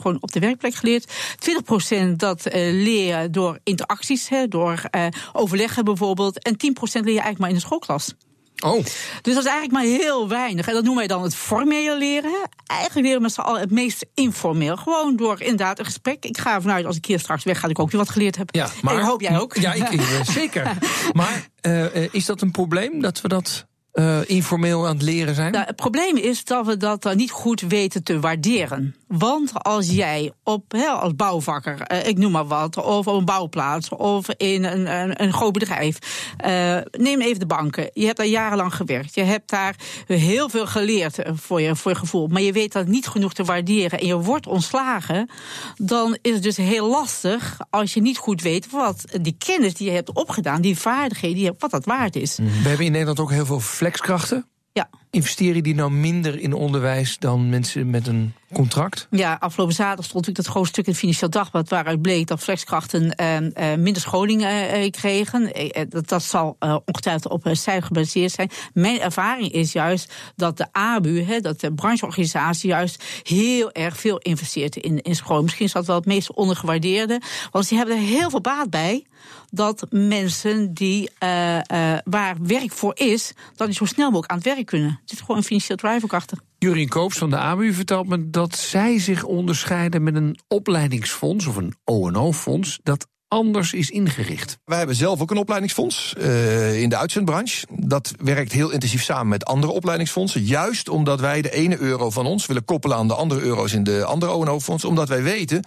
gewoon 0.00 0.16
op 0.20 0.32
de 0.32 0.40
werkplek 0.40 0.74
geleerd. 0.74 1.12
20% 2.08 2.12
dat 2.16 2.46
uh, 2.46 2.52
leer 2.54 3.20
je 3.20 3.30
door 3.30 3.58
interacties, 3.62 4.28
hè, 4.28 4.48
door 4.48 4.82
overleggen 5.32 5.84
bijvoorbeeld. 5.84 6.42
En 6.42 6.52
10% 6.52 6.56
leer 6.92 7.02
je 7.02 7.08
eigenlijk 7.08 7.38
maar 7.38 7.48
in 7.48 7.54
de 7.54 7.60
schoolklas. 7.60 8.14
Oh. 8.62 8.84
Dus 9.22 9.34
dat 9.34 9.44
is 9.44 9.50
eigenlijk 9.50 9.72
maar 9.72 9.82
heel 9.82 10.28
weinig. 10.28 10.66
En 10.66 10.74
dat 10.74 10.84
noemen 10.84 11.06
wij 11.06 11.16
dan 11.16 11.22
het 11.22 11.34
formeel 11.34 11.98
leren. 11.98 12.48
Eigenlijk 12.66 13.00
leren 13.00 13.16
we 13.16 13.22
met 13.22 13.32
z'n 13.32 13.40
allen 13.40 13.60
het 13.60 13.70
meest 13.70 14.06
informeel. 14.14 14.76
Gewoon 14.76 15.16
door 15.16 15.40
inderdaad 15.40 15.78
een 15.78 15.84
gesprek. 15.84 16.24
Ik 16.24 16.38
ga 16.38 16.54
ervan 16.54 16.70
uit, 16.70 16.86
als 16.86 16.96
ik 16.96 17.04
hier 17.04 17.18
straks 17.18 17.44
weg 17.44 17.54
ga, 17.54 17.62
dat 17.62 17.70
ik 17.70 17.78
ook 17.78 17.90
weer 17.90 18.00
wat 18.00 18.10
geleerd 18.10 18.36
heb. 18.36 18.54
Ja, 18.54 18.68
maar, 18.82 18.98
en 18.98 19.04
hoop 19.04 19.20
jij 19.20 19.38
ook. 19.38 19.56
Ja, 19.56 19.72
ik, 19.72 20.00
zeker. 20.40 20.76
Maar 21.12 21.48
uh, 21.62 22.14
is 22.14 22.24
dat 22.24 22.40
een 22.40 22.50
probleem 22.50 23.00
dat 23.00 23.20
we 23.20 23.28
dat 23.28 23.66
uh, 23.94 24.18
informeel 24.26 24.86
aan 24.86 24.94
het 24.94 25.02
leren 25.02 25.34
zijn? 25.34 25.52
Nou, 25.52 25.66
het 25.66 25.76
probleem 25.76 26.16
is 26.16 26.44
dat 26.44 26.66
we 26.66 26.76
dat 26.76 27.06
uh, 27.06 27.12
niet 27.12 27.30
goed 27.30 27.60
weten 27.60 28.02
te 28.02 28.20
waarderen. 28.20 28.94
Want 29.18 29.52
als 29.62 29.90
jij 29.90 30.32
op, 30.42 30.72
he, 30.72 30.86
als 30.86 31.14
bouwvakker, 31.14 31.92
uh, 31.92 32.06
ik 32.06 32.18
noem 32.18 32.32
maar 32.32 32.46
wat, 32.46 32.76
of 32.76 33.06
op 33.06 33.16
een 33.18 33.24
bouwplaats, 33.24 33.88
of 33.88 34.28
in 34.28 34.64
een, 34.64 35.00
een, 35.00 35.22
een 35.22 35.32
groot 35.32 35.52
bedrijf, 35.52 35.98
neem 36.90 37.20
even 37.20 37.38
de 37.38 37.46
banken. 37.46 37.90
Je 37.92 38.04
hebt 38.04 38.16
daar 38.16 38.26
jarenlang 38.26 38.74
gewerkt. 38.74 39.14
Je 39.14 39.22
hebt 39.22 39.50
daar 39.50 39.76
heel 40.06 40.48
veel 40.48 40.66
geleerd 40.66 41.18
voor 41.34 41.60
je, 41.60 41.76
voor 41.76 41.90
je 41.90 41.96
gevoel. 41.96 42.26
Maar 42.26 42.42
je 42.42 42.52
weet 42.52 42.72
dat 42.72 42.86
niet 42.86 43.06
genoeg 43.06 43.34
te 43.34 43.44
waarderen 43.44 44.00
en 44.00 44.06
je 44.06 44.16
wordt 44.16 44.46
ontslagen. 44.46 45.30
Dan 45.76 46.18
is 46.22 46.32
het 46.32 46.42
dus 46.42 46.56
heel 46.56 46.88
lastig 46.88 47.58
als 47.70 47.94
je 47.94 48.00
niet 48.00 48.18
goed 48.18 48.42
weet 48.42 48.70
wat 48.70 49.04
die 49.20 49.36
kennis 49.38 49.74
die 49.74 49.86
je 49.86 49.94
hebt 49.94 50.12
opgedaan, 50.12 50.60
die 50.60 50.78
vaardigheden, 50.78 51.36
die 51.36 51.44
je 51.44 51.50
hebt, 51.50 51.62
wat 51.62 51.70
dat 51.70 51.84
waard 51.84 52.16
is. 52.16 52.36
We 52.36 52.68
hebben 52.68 52.86
in 52.86 52.92
Nederland 52.92 53.20
ook 53.20 53.30
heel 53.30 53.46
veel 53.46 53.60
flexkrachten. 53.60 54.46
Ja. 54.72 54.90
Investeren 55.14 55.62
die 55.62 55.74
nou 55.74 55.90
minder 55.90 56.38
in 56.38 56.52
onderwijs 56.52 57.18
dan 57.18 57.48
mensen 57.48 57.90
met 57.90 58.06
een 58.06 58.34
contract? 58.52 59.06
Ja, 59.10 59.36
afgelopen 59.40 59.74
zaterdag 59.74 60.04
stond 60.04 60.26
natuurlijk 60.26 60.46
dat 60.46 60.54
groot 60.54 60.68
stuk 60.68 60.86
in 60.86 60.94
Financieel 60.94 61.30
Dagblad... 61.30 61.68
waaruit 61.68 62.02
bleek 62.02 62.26
dat 62.26 62.40
flexkrachten 62.40 63.14
uh, 63.20 63.40
uh, 63.40 63.78
minder 63.78 64.02
scholing 64.02 64.42
uh, 64.42 64.90
kregen. 64.90 65.52
dat, 65.88 66.08
dat 66.08 66.22
zal 66.22 66.56
ongetwijfeld 66.84 67.32
op 67.32 67.48
cijfer 67.52 67.86
gebaseerd 67.86 68.32
zijn. 68.32 68.50
Mijn 68.72 69.00
ervaring 69.00 69.52
is 69.52 69.72
juist 69.72 70.12
dat 70.36 70.56
de 70.56 70.66
ABU, 70.72 71.22
he, 71.22 71.40
dat 71.40 71.60
de 71.60 71.72
brancheorganisatie... 71.72 72.68
juist 72.68 73.04
heel 73.22 73.72
erg 73.72 73.96
veel 74.00 74.18
investeert 74.18 74.76
in, 74.76 75.02
in 75.02 75.16
scholing. 75.16 75.44
Misschien 75.44 75.66
is 75.66 75.72
dat 75.72 75.86
wel 75.86 75.96
het 75.96 76.06
meest 76.06 76.32
ondergewaardeerde. 76.32 77.20
Want 77.50 77.66
ze 77.66 77.74
hebben 77.74 77.96
er 77.96 78.02
heel 78.02 78.30
veel 78.30 78.40
baat 78.40 78.70
bij 78.70 79.04
dat 79.50 79.86
mensen 79.90 80.74
die, 80.74 81.10
waar 82.04 82.36
werk 82.42 82.72
voor 82.72 82.92
is... 82.94 83.32
dat 83.56 83.66
die 83.66 83.76
zo 83.76 83.84
snel 83.84 84.06
mogelijk 84.06 84.30
aan 84.30 84.38
het 84.38 84.46
werk 84.46 84.66
kunnen. 84.66 85.00
Er 85.04 85.10
zit 85.10 85.20
gewoon 85.20 85.36
een 85.36 85.42
financieel 85.42 85.76
drive 85.76 86.04
ook 86.04 86.12
achter. 86.12 86.38
Jurien 86.58 86.88
Koops 86.88 87.18
van 87.18 87.30
de 87.30 87.36
ABU 87.36 87.72
vertelt 87.72 88.08
me 88.08 88.30
dat 88.30 88.56
zij 88.56 88.98
zich 88.98 89.24
onderscheiden 89.24 90.02
met 90.02 90.14
een 90.14 90.38
opleidingsfonds 90.48 91.46
of 91.46 91.56
een 91.56 91.74
O&O-fonds 91.84 92.80
dat 92.82 93.06
anders 93.28 93.72
is 93.72 93.90
ingericht. 93.90 94.58
Wij 94.64 94.78
hebben 94.78 94.96
zelf 94.96 95.20
ook 95.20 95.30
een 95.30 95.36
opleidingsfonds 95.36 96.14
uh, 96.18 96.82
in 96.82 96.88
de 96.88 96.96
uitzendbranche. 96.96 97.66
Dat 97.70 98.12
werkt 98.18 98.52
heel 98.52 98.70
intensief 98.70 99.02
samen 99.02 99.28
met 99.28 99.44
andere 99.44 99.72
opleidingsfondsen. 99.72 100.42
Juist 100.42 100.88
omdat 100.88 101.20
wij 101.20 101.42
de 101.42 101.50
ene 101.50 101.78
euro 101.78 102.10
van 102.10 102.26
ons 102.26 102.46
willen 102.46 102.64
koppelen 102.64 102.96
aan 102.96 103.08
de 103.08 103.14
andere 103.14 103.40
euro's 103.40 103.72
in 103.72 103.84
de 103.84 104.04
andere 104.04 104.32
ONO-fonds. 104.32 104.84
Omdat 104.84 105.08
wij 105.08 105.22
weten 105.22 105.64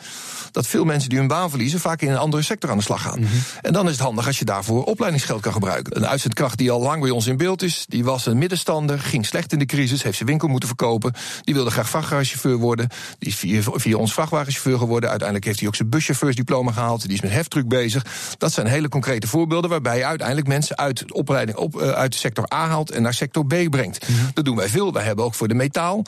dat 0.51 0.67
veel 0.67 0.85
mensen 0.85 1.09
die 1.09 1.17
hun 1.17 1.27
baan 1.27 1.49
verliezen 1.49 1.79
vaak 1.79 2.01
in 2.01 2.09
een 2.09 2.17
andere 2.17 2.43
sector 2.43 2.69
aan 2.69 2.77
de 2.77 2.83
slag 2.83 3.01
gaan. 3.01 3.19
Mm 3.19 3.25
-hmm. 3.25 3.41
En 3.61 3.73
dan 3.73 3.85
is 3.85 3.91
het 3.91 4.01
handig 4.01 4.27
als 4.27 4.39
je 4.39 4.45
daarvoor 4.45 4.83
opleidingsgeld 4.83 5.41
kan 5.41 5.53
gebruiken. 5.53 5.97
Een 5.97 6.07
uitzendkracht 6.07 6.57
die 6.57 6.71
al 6.71 6.81
lang 6.81 7.01
bij 7.01 7.09
ons 7.09 7.27
in 7.27 7.37
beeld 7.37 7.61
is, 7.61 7.85
die 7.87 8.03
was 8.03 8.25
een 8.25 8.37
middenstander, 8.37 8.99
ging 8.99 9.25
slecht 9.25 9.51
in 9.51 9.59
de 9.59 9.65
crisis, 9.65 10.03
heeft 10.03 10.17
zijn 10.17 10.29
winkel 10.29 10.47
moeten 10.47 10.67
verkopen. 10.67 11.13
Die 11.43 11.53
wilde 11.53 11.71
graag 11.71 11.89
vrachtwagenchauffeur 11.89 12.57
worden. 12.57 12.89
Die 13.19 13.29
is 13.29 13.35
via, 13.35 13.61
via 13.63 13.97
ons 13.97 14.13
vrachtwagenchauffeur 14.13 14.77
geworden. 14.77 15.09
Uiteindelijke 15.09 15.47
heeft 15.47 15.59
hij 15.59 15.69
ook 15.69 15.75
zijn 15.75 15.89
buschauffeursdiploma 15.89 16.71
gehaald. 16.71 17.01
Die 17.01 17.13
is 17.13 17.21
met 17.21 17.31
heftruck 17.53 17.67
bezig. 17.67 18.05
Dat 18.37 18.53
zijn 18.53 18.67
hele 18.67 18.89
concrete 18.89 19.27
voorbeelden 19.27 19.69
waarbij 19.69 19.97
je 19.97 20.05
uiteindelijk 20.05 20.47
mensen 20.47 20.77
uit 20.77 21.07
de 21.07 21.13
opleiding 21.13 21.57
op, 21.57 21.81
uh, 21.81 21.89
uit 21.89 22.15
sector 22.15 22.53
A 22.53 22.67
haalt 22.67 22.91
en 22.91 23.01
naar 23.01 23.13
sector 23.13 23.45
B 23.45 23.69
brengt. 23.69 24.09
Mm 24.09 24.15
-hmm. 24.15 24.29
Dat 24.33 24.45
doen 24.45 24.55
wij 24.55 24.67
veel. 24.67 24.93
Wij 24.93 25.03
hebben 25.03 25.25
ook 25.25 25.33
voor 25.33 25.47
de 25.47 25.53
metaal 25.53 26.05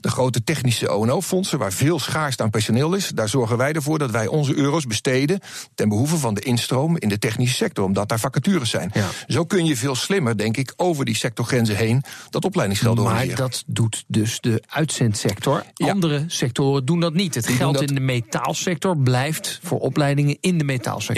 de 0.00 0.08
grote 0.08 0.44
technische 0.44 0.92
ONO-fondsen, 0.92 1.58
waar 1.58 1.72
veel 1.72 1.98
schaarste 1.98 2.42
aan 2.42 2.50
personeel 2.50 2.94
is. 2.94 3.08
Daar 3.08 3.28
zorgen 3.28 3.56
wij 3.56 3.72
ervoor 3.72 3.98
dat 3.98 4.10
wij 4.10 4.26
onze 4.26 4.56
euro's 4.56 4.86
besteden 4.86 5.40
ten 5.74 5.88
behoeve 5.88 6.16
van 6.16 6.34
de 6.34 6.40
instroom 6.40 6.96
in 6.98 7.08
de 7.08 7.18
technische 7.18 7.56
sector, 7.56 7.84
omdat 7.84 8.08
daar 8.08 8.20
vacatures 8.20 8.70
zijn. 8.70 8.90
Ja. 8.94 9.08
Zo 9.26 9.44
kun 9.44 9.64
je 9.64 9.76
veel 9.76 9.94
slimmer, 9.94 10.36
denk 10.36 10.56
ik, 10.56 10.72
over 10.76 11.04
die 11.04 11.16
sectorgrenzen 11.16 11.76
heen 11.76 12.04
dat 12.30 12.44
opleidingsgeld 12.44 12.98
Maar 12.98 13.34
dat 13.34 13.64
doet 13.66 14.04
dus 14.06 14.40
de 14.40 14.62
uitzendsector. 14.68 15.64
Ja. 15.74 15.90
Andere 15.90 16.24
sectoren 16.26 16.84
doen 16.84 17.00
dat 17.00 17.14
niet. 17.14 17.34
Het 17.34 17.48
geld 17.48 17.80
in 17.80 17.94
de 17.94 18.00
metaalsector 18.00 18.96
blijft 18.98 19.60
voor 19.62 19.78
opleidingen 19.78 20.36
in 20.40 20.58
de 20.58 20.64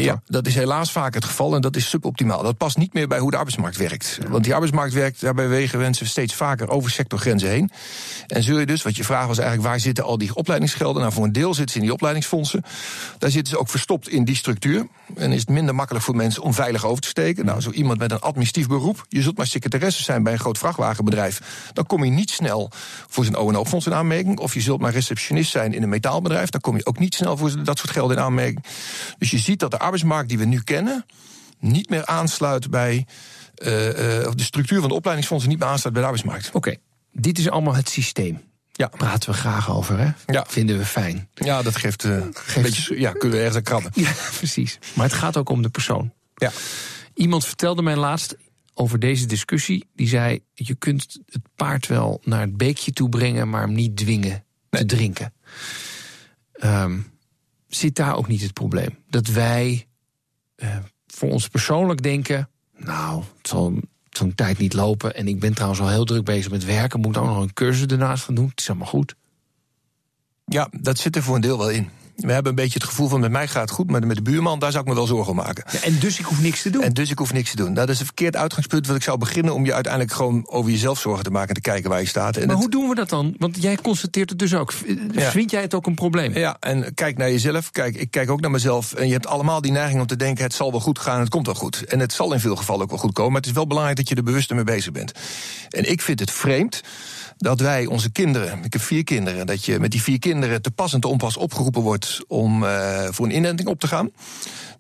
Ja, 0.05 0.23
dat 0.27 0.47
is 0.47 0.55
helaas 0.55 0.93
vaak 0.93 1.15
het 1.15 1.25
geval 1.25 1.55
en 1.55 1.61
dat 1.61 1.77
is 1.77 1.89
suboptimaal. 1.89 2.43
Dat 2.43 2.57
past 2.57 2.77
niet 2.77 2.93
meer 2.93 3.09
bij 3.09 3.19
hoe 3.19 3.31
de 3.31 3.37
arbeidsmarkt 3.37 3.77
werkt. 3.77 4.19
Want 4.29 4.45
die 4.45 4.53
arbeidsmarkt 4.53 4.95
werkt, 4.95 5.21
daarbij 5.21 5.49
wegen 5.49 5.79
mensen 5.79 6.07
steeds 6.07 6.35
vaker 6.35 6.69
over 6.69 6.91
sectorgrenzen 6.91 7.49
heen. 7.49 7.71
En 8.27 8.43
zul 8.43 8.59
je 8.59 8.67
dus, 8.67 8.83
wat 8.83 8.97
je 8.97 9.05
vraag 9.05 9.27
was 9.27 9.39
eigenlijk, 9.39 9.69
waar 9.69 9.81
zitten 9.81 10.05
al 10.05 10.19
die 10.19 10.35
opleidingsgelden? 10.35 11.03
Nou, 11.03 11.15
voor 11.15 11.25
een 11.25 11.33
deel 11.33 11.55
zitten 11.55 11.73
ze 11.73 11.79
in 11.79 11.85
die 11.85 11.93
opleidingsfondsen. 11.93 12.63
Daar 13.19 13.31
zitten 13.31 13.53
ze 13.53 13.59
ook 13.59 13.69
verstopt 13.69 14.09
in 14.09 14.25
die 14.25 14.37
structuur. 14.37 14.87
En 15.17 15.33
is 15.33 15.41
het 15.41 15.49
minder 15.49 15.75
makkelijk 15.75 16.05
voor 16.05 16.17
mensen 16.17 16.43
om 16.43 16.55
veilig 16.55 16.85
over 16.85 17.03
te 17.03 17.09
steken. 17.09 17.45
Nou, 17.45 17.61
zo 17.61 17.71
iemand 17.71 17.99
met 17.99 18.11
een 18.11 18.21
administratief 18.21 18.69
beroep, 18.69 19.07
je 19.09 19.23
zult 19.23 19.37
maar 19.37 19.47
secretaresse 19.47 20.03
zijn 20.03 20.23
bij 20.23 20.33
een 20.33 20.39
groot 20.39 20.59
vrachtwagenbedrijf, 20.59 21.41
dan 21.73 21.87
kom 21.87 22.05
je 22.05 22.11
niet 22.11 22.31
snel 22.31 22.71
voor 23.09 23.25
zijn 23.25 23.37
ONO-fonds 23.37 23.87
in 23.87 23.95
aanmerking. 23.95 24.39
Of 24.39 24.55
je 24.55 24.61
zult 24.61 24.81
maar 24.81 24.93
receptionist 24.93 25.51
zijn 25.51 25.75
in 25.75 25.83
een 25.83 25.89
metaalbedrijf, 25.89 26.51
dan 26.51 26.61
kom 26.61 26.77
je 26.77 26.87
ook 26.87 26.99
niet 26.99 27.15
snel 27.15 27.37
voor 27.37 27.65
dat 27.65 27.79
soort 27.79 27.91
gelden 27.91 28.17
in 28.17 28.23
aanmerking. 28.23 28.65
Dus 29.19 29.31
je 29.31 29.39
ziet 29.49 29.61
dat 29.61 29.71
de 29.71 29.79
arbeidsmarkt 29.79 30.29
die 30.29 30.39
we 30.39 30.45
nu 30.45 30.61
kennen, 30.61 31.07
niet 31.59 31.91
meer 31.91 32.07
aansluit 32.07 32.71
bij. 32.71 33.07
Uh, 33.63 33.87
uh, 33.87 33.93
de 34.35 34.43
structuur 34.43 34.81
van 34.81 34.89
de 34.89 34.95
opleidingsfondsen 34.95 35.51
niet 35.51 35.59
meer 35.59 35.69
aansluit 35.69 35.95
bij 35.95 36.03
de 36.03 36.09
arbeidsmarkt. 36.09 36.49
Oké, 36.49 36.57
okay. 36.57 36.79
dit 37.13 37.39
is 37.39 37.51
allemaal 37.51 37.75
het 37.75 37.89
systeem. 37.89 38.41
Ja. 38.73 38.87
Praten 38.87 39.31
we 39.31 39.37
graag 39.37 39.71
over, 39.71 39.99
hè? 39.99 40.11
Ja. 40.27 40.45
Vinden 40.49 40.79
we 40.79 40.85
fijn. 40.85 41.29
Ja, 41.35 41.63
dat 41.63 41.77
geeft, 41.77 42.05
uh, 42.05 42.23
geeft... 42.33 42.57
een 42.57 42.63
beetje. 42.63 43.01
Ja, 43.01 43.13
kunnen 43.13 43.31
we 43.31 43.37
ergens 43.37 43.57
aan 43.57 43.63
krabben. 43.63 43.91
Ja, 43.95 44.13
precies. 44.39 44.79
Maar 44.95 45.07
het 45.07 45.15
gaat 45.15 45.37
ook 45.37 45.49
om 45.49 45.63
de 45.63 45.69
persoon. 45.69 46.13
Ja. 46.35 46.51
Iemand 47.15 47.47
vertelde 47.47 47.83
mij 47.83 47.97
laatst 47.97 48.37
over 48.75 48.99
deze 48.99 49.27
discussie. 49.27 49.89
Die 49.95 50.09
zei: 50.09 50.41
Je 50.55 50.75
kunt 50.75 51.19
het 51.27 51.43
paard 51.57 51.87
wel 51.87 52.21
naar 52.25 52.41
het 52.41 52.57
beekje 52.57 52.93
toe 52.93 53.09
brengen, 53.09 53.49
maar 53.49 53.61
hem 53.61 53.73
niet 53.73 53.97
dwingen 53.97 54.45
nee. 54.71 54.85
te 54.85 54.97
drinken. 54.97 55.33
Um, 56.65 57.18
zit 57.69 57.97
daar 57.97 58.17
ook 58.17 58.29
niet 58.29 58.43
het 58.43 58.53
probleem? 58.53 58.99
Dat 59.09 59.27
wij 59.27 59.87
uh, 60.57 60.77
voor 61.07 61.31
ons 61.31 61.49
persoonlijk 61.49 62.03
denken: 62.03 62.49
Nou, 62.77 63.23
het 63.37 63.49
zal 63.49 63.81
zo'n 64.11 64.35
tijd 64.35 64.59
niet 64.59 64.73
lopen. 64.73 65.15
En 65.15 65.29
ik 65.29 65.41
ben 65.41 65.55
trouwens 65.55 65.81
al 65.81 65.89
heel 65.89 66.05
druk 66.05 66.25
bezig 66.25 66.51
met 66.51 66.65
werken. 66.65 67.01
Moet 67.01 67.17
ook 67.17 67.27
nog 67.27 67.43
een 67.43 67.53
cursus 67.53 67.87
ernaast 67.87 68.25
gaan 68.25 68.35
doen. 68.35 68.49
Het 68.49 68.61
is 68.61 68.69
allemaal 68.69 68.87
goed. 68.87 69.15
Ja, 70.45 70.69
dat 70.81 70.99
zit 70.99 71.17
er 71.17 71.23
voor 71.23 71.35
een 71.35 71.41
deel 71.41 71.59
wel 71.59 71.71
in. 71.71 71.89
We 72.19 72.33
hebben 72.33 72.51
een 72.51 72.59
beetje 72.59 72.79
het 72.79 72.89
gevoel 72.89 73.09
van 73.09 73.21
met 73.21 73.31
mij 73.31 73.49
gaat 73.49 73.63
het 73.63 73.71
goed, 73.71 73.91
maar 73.91 74.07
met 74.07 74.17
de 74.17 74.23
buurman, 74.23 74.59
daar 74.59 74.71
zou 74.71 74.83
ik 74.83 74.89
me 74.89 74.95
wel 74.95 75.07
zorgen 75.07 75.31
om 75.31 75.37
maken. 75.37 75.65
Ja, 75.73 75.81
en 75.81 75.99
dus 75.99 76.19
ik 76.19 76.25
hoef 76.25 76.41
niks 76.41 76.63
te 76.63 76.71
doen. 76.71 76.83
En 76.83 76.93
dus 76.93 77.11
ik 77.11 77.19
hoef 77.19 77.33
niks 77.33 77.51
te 77.51 77.57
doen. 77.57 77.75
Dat 77.75 77.89
is 77.89 77.99
een 77.99 78.05
verkeerd 78.05 78.37
uitgangspunt 78.37 78.87
wat 78.87 78.97
ik 78.97 79.03
zou 79.03 79.19
beginnen 79.19 79.55
om 79.55 79.65
je 79.65 79.75
uiteindelijk 79.75 80.15
gewoon 80.15 80.49
over 80.49 80.71
jezelf 80.71 81.01
zorgen 81.01 81.25
te 81.25 81.31
maken 81.31 81.49
en 81.49 81.55
te 81.55 81.61
kijken 81.61 81.91
waar 81.91 82.01
je 82.01 82.07
staat. 82.07 82.37
En 82.37 82.47
maar 82.47 82.57
het... 82.57 82.65
hoe 82.65 82.71
doen 82.71 82.89
we 82.89 82.95
dat 82.95 83.09
dan? 83.09 83.35
Want 83.39 83.63
jij 83.63 83.77
constateert 83.77 84.31
het 84.31 84.39
dus 84.39 84.55
ook. 84.55 84.73
Ja. 85.13 85.31
Vind 85.31 85.51
jij 85.51 85.61
het 85.61 85.75
ook 85.75 85.87
een 85.87 85.95
probleem? 85.95 86.39
Ja, 86.39 86.57
en 86.61 86.95
kijk 86.95 87.19
naar 87.19 87.31
jezelf. 87.31 87.71
Kijk, 87.71 87.97
ik 87.97 88.11
kijk 88.11 88.31
ook 88.31 88.41
naar 88.41 88.51
mezelf. 88.51 88.93
En 88.93 89.07
je 89.07 89.13
hebt 89.13 89.27
allemaal 89.27 89.61
die 89.61 89.73
neiging 89.73 90.01
om 90.01 90.07
te 90.07 90.17
denken: 90.17 90.45
het 90.45 90.55
zal 90.55 90.71
wel 90.71 90.81
goed 90.81 90.99
gaan, 90.99 91.21
het 91.21 91.29
komt 91.29 91.47
wel 91.47 91.55
goed. 91.55 91.85
En 91.85 92.01
het 92.01 92.13
zal 92.13 92.33
in 92.33 92.41
veel 92.41 92.57
gevallen 92.57 92.83
ook 92.83 92.91
wel 92.91 92.99
goed 92.99 93.13
komen. 93.13 93.33
Maar 93.33 93.41
het 93.41 93.51
is 93.51 93.57
wel 93.57 93.67
belangrijk 93.67 93.97
dat 93.97 94.09
je 94.09 94.15
er 94.15 94.23
bewust 94.23 94.51
mee 94.51 94.65
bezig 94.65 94.93
bent. 94.93 95.13
En 95.69 95.91
ik 95.91 96.03
vind 96.03 96.21
het 96.21 96.31
vreemd 96.31 96.83
dat 97.39 97.61
wij 97.61 97.87
onze 97.87 98.11
kinderen, 98.11 98.65
ik 98.65 98.73
heb 98.73 98.83
vier 98.83 99.05
kinderen, 99.05 99.47
dat 99.47 99.65
je 99.65 99.79
met 99.79 99.91
die 99.91 100.03
vier 100.03 100.19
kinderen 100.19 100.63
te 100.63 100.71
pas 100.71 100.93
en 100.93 101.01
te 101.01 101.09
onpas 101.09 101.37
opgeroepen 101.37 101.83
wordt 101.83 102.21
om 102.29 102.63
uh, 102.63 103.05
voor 103.11 103.27
een 103.27 103.37
inenting 103.37 103.69
op 103.69 103.81
te 103.81 103.87
gaan. 103.87 104.11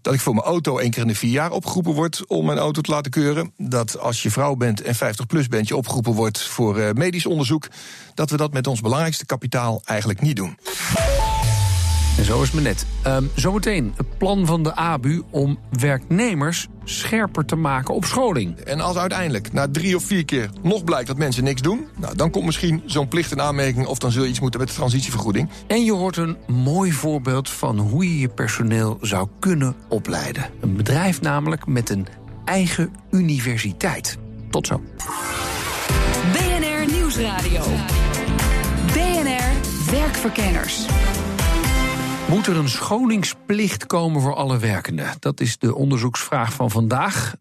Dat 0.02 0.14
ik 0.14 0.20
voor 0.20 0.34
mijn 0.34 0.46
auto 0.46 0.78
één 0.78 0.90
keer 0.90 1.02
in 1.02 1.08
de 1.08 1.14
vier 1.14 1.30
jaar 1.30 1.50
opgeroepen 1.50 1.92
word 1.92 2.26
om 2.26 2.46
mijn 2.46 2.58
auto 2.58 2.80
te 2.80 2.90
laten 2.90 3.10
keuren. 3.10 3.52
Dat 3.56 3.98
als 3.98 4.22
je 4.22 4.30
vrouw 4.30 4.54
bent 4.54 4.82
en 4.82 4.94
50 4.94 5.26
plus 5.26 5.48
bent, 5.48 5.68
je 5.68 5.76
opgeroepen 5.76 6.12
wordt 6.12 6.42
voor 6.42 6.78
uh, 6.78 6.90
medisch 6.92 7.26
onderzoek. 7.26 7.68
Dat 8.14 8.30
we 8.30 8.36
dat 8.36 8.52
met 8.52 8.66
ons 8.66 8.80
belangrijkste 8.80 9.26
kapitaal 9.26 9.82
eigenlijk 9.84 10.20
niet 10.20 10.36
doen. 10.36 10.56
En 12.18 12.24
zo 12.24 12.42
is 12.42 12.52
het 12.52 12.54
me 12.54 12.60
net. 12.60 12.86
Um, 13.06 13.30
zometeen 13.34 13.92
het 13.96 14.18
plan 14.18 14.46
van 14.46 14.62
de 14.62 14.74
ABU 14.74 15.22
om 15.30 15.58
werknemers 15.70 16.68
scherper 16.84 17.44
te 17.44 17.56
maken 17.56 17.94
op 17.94 18.04
scholing. 18.04 18.58
En 18.58 18.80
als 18.80 18.96
uiteindelijk 18.96 19.52
na 19.52 19.68
drie 19.70 19.96
of 19.96 20.04
vier 20.04 20.24
keer 20.24 20.50
nog 20.62 20.84
blijkt 20.84 21.06
dat 21.06 21.16
mensen 21.16 21.44
niks 21.44 21.62
doen... 21.62 21.86
Nou, 21.96 22.16
dan 22.16 22.30
komt 22.30 22.44
misschien 22.44 22.82
zo'n 22.86 23.08
plicht 23.08 23.32
in 23.32 23.40
aanmerking... 23.40 23.86
of 23.86 23.98
dan 23.98 24.12
zul 24.12 24.22
je 24.22 24.28
iets 24.28 24.40
moeten 24.40 24.60
met 24.60 24.68
de 24.68 24.74
transitievergoeding. 24.74 25.48
En 25.66 25.84
je 25.84 25.92
hoort 25.92 26.16
een 26.16 26.36
mooi 26.46 26.92
voorbeeld 26.92 27.50
van 27.50 27.78
hoe 27.78 28.04
je 28.04 28.18
je 28.18 28.28
personeel 28.28 28.98
zou 29.00 29.28
kunnen 29.38 29.74
opleiden. 29.88 30.50
Een 30.60 30.76
bedrijf 30.76 31.20
namelijk 31.20 31.66
met 31.66 31.90
een 31.90 32.06
eigen 32.44 32.92
universiteit. 33.10 34.18
Tot 34.50 34.66
zo. 34.66 34.82
BNR 36.32 36.92
Nieuwsradio. 36.92 37.62
BNR 38.92 39.52
Werkverkenners. 39.90 40.86
Moet 42.28 42.46
er 42.46 42.56
een 42.56 42.68
scholingsplicht 42.68 43.86
komen 43.86 44.20
voor 44.20 44.34
alle 44.34 44.58
werkenden? 44.58 45.16
Dat 45.18 45.40
is 45.40 45.58
de 45.58 45.74
onderzoeksvraag 45.74 46.52
van 46.52 46.70
vandaag. 46.70 47.34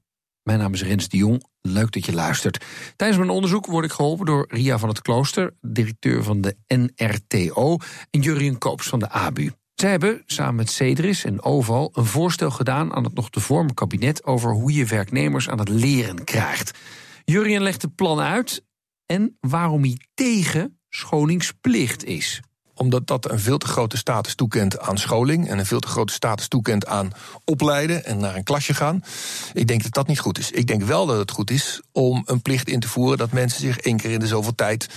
Mijn 0.43 0.59
naam 0.59 0.73
is 0.73 0.83
Rens 0.83 1.09
de 1.09 1.17
Jong. 1.17 1.43
Leuk 1.61 1.91
dat 1.91 2.05
je 2.05 2.13
luistert. 2.13 2.65
Tijdens 2.95 3.19
mijn 3.19 3.31
onderzoek 3.31 3.65
word 3.65 3.85
ik 3.85 3.91
geholpen 3.91 4.25
door 4.25 4.45
Ria 4.49 4.77
van 4.77 4.89
het 4.89 5.01
Klooster, 5.01 5.53
directeur 5.61 6.23
van 6.23 6.41
de 6.41 6.55
NRTO, 6.67 7.77
en 8.09 8.21
Jurien 8.21 8.57
Koops 8.57 8.87
van 8.87 8.99
de 8.99 9.09
ABU. 9.09 9.51
Zij 9.73 9.89
hebben 9.89 10.23
samen 10.25 10.55
met 10.55 10.71
Cedris 10.71 11.23
en 11.23 11.43
Oval 11.43 11.89
een 11.93 12.05
voorstel 12.05 12.51
gedaan 12.51 12.93
aan 12.93 13.03
het 13.03 13.13
nog 13.13 13.29
te 13.29 13.39
vormen 13.39 13.73
kabinet 13.73 14.23
over 14.23 14.51
hoe 14.51 14.73
je 14.73 14.85
werknemers 14.85 15.49
aan 15.49 15.59
het 15.59 15.69
leren 15.69 16.23
krijgt. 16.23 16.77
Jurien 17.25 17.61
legt 17.61 17.81
het 17.81 17.95
plan 17.95 18.19
uit 18.19 18.63
en 19.05 19.37
waarom 19.39 19.81
hij 19.81 19.97
tegen 20.13 20.79
scholingsplicht 20.89 22.03
is 22.03 22.41
omdat 22.77 23.07
dat 23.07 23.31
een 23.31 23.39
veel 23.39 23.57
te 23.57 23.67
grote 23.67 23.97
status 23.97 24.35
toekent 24.35 24.79
aan 24.79 24.97
scholing 24.97 25.49
en 25.49 25.59
een 25.59 25.65
veel 25.65 25.79
te 25.79 25.87
grote 25.87 26.13
status 26.13 26.47
toekent 26.47 26.85
aan 26.85 27.11
opleiden 27.45 28.05
en 28.05 28.17
naar 28.17 28.35
een 28.35 28.43
klasje 28.43 28.73
gaan. 28.73 29.03
Ik 29.53 29.67
denk 29.67 29.83
dat 29.83 29.93
dat 29.93 30.07
niet 30.07 30.19
goed 30.19 30.37
is. 30.37 30.51
Ik 30.51 30.67
denk 30.67 30.83
wel 30.83 31.05
dat 31.05 31.17
het 31.17 31.31
goed 31.31 31.51
is 31.51 31.81
om 31.91 32.23
een 32.25 32.41
plicht 32.41 32.69
in 32.69 32.79
te 32.79 32.87
voeren 32.87 33.17
dat 33.17 33.31
mensen 33.31 33.59
zich 33.61 33.77
één 33.77 33.97
keer 33.97 34.11
in 34.11 34.19
de 34.19 34.27
zoveel 34.27 34.55
tijd 34.55 34.87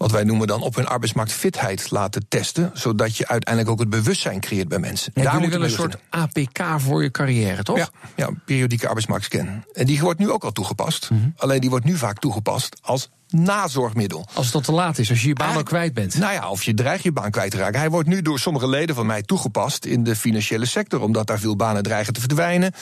wat 0.00 0.10
wij 0.10 0.24
noemen 0.24 0.46
dan 0.46 0.62
op 0.62 0.74
hun 0.74 0.86
arbeidsmarktfitheid 0.86 1.90
laten 1.90 2.28
testen. 2.28 2.70
Zodat 2.74 3.16
je 3.16 3.28
uiteindelijk 3.28 3.72
ook 3.72 3.80
het 3.80 3.90
bewustzijn 3.90 4.40
creëert 4.40 4.68
bij 4.68 4.78
mensen. 4.78 5.12
Ja, 5.14 5.22
Daar 5.22 5.40
moet 5.40 5.50
wel 5.50 5.62
een 5.62 5.70
soort 5.70 5.96
APK 6.10 6.64
voor 6.76 7.02
je 7.02 7.10
carrière, 7.10 7.62
toch? 7.62 7.76
Ja, 7.76 7.88
ja, 8.16 8.30
periodieke 8.44 8.86
arbeidsmarktscan. 8.86 9.64
En 9.72 9.86
die 9.86 10.00
wordt 10.00 10.18
nu 10.18 10.30
ook 10.30 10.44
al 10.44 10.52
toegepast. 10.52 11.10
Mm 11.10 11.20
-hmm. 11.20 11.34
Alleen 11.36 11.60
die 11.60 11.70
wordt 11.70 11.84
nu 11.84 11.96
vaak 11.96 12.18
toegepast 12.18 12.76
als 12.82 13.10
nazorgmiddel. 13.30 14.26
Als 14.34 14.46
het 14.46 14.54
al 14.54 14.60
te 14.60 14.72
laat 14.72 14.98
is, 14.98 15.10
als 15.10 15.22
je 15.22 15.28
je 15.28 15.34
baan 15.34 15.56
al 15.56 15.62
kwijt 15.62 15.94
bent. 15.94 16.18
Nou 16.18 16.32
ja, 16.32 16.50
of 16.50 16.62
je 16.62 16.74
dreigt 16.74 17.02
je 17.02 17.12
baan 17.12 17.30
kwijt 17.30 17.50
te 17.50 17.56
raken. 17.56 17.80
Hij 17.80 17.90
wordt 17.90 18.08
nu 18.08 18.22
door 18.22 18.38
sommige 18.38 18.68
leden 18.68 18.94
van 18.94 19.06
mij 19.06 19.22
toegepast 19.22 19.84
in 19.84 20.04
de 20.04 20.16
financiële 20.16 20.66
sector. 20.66 21.00
Omdat 21.00 21.26
daar 21.26 21.38
veel 21.38 21.56
banen 21.56 21.82
dreigen 21.82 22.12
te 22.12 22.20
verdwijnen. 22.20 22.72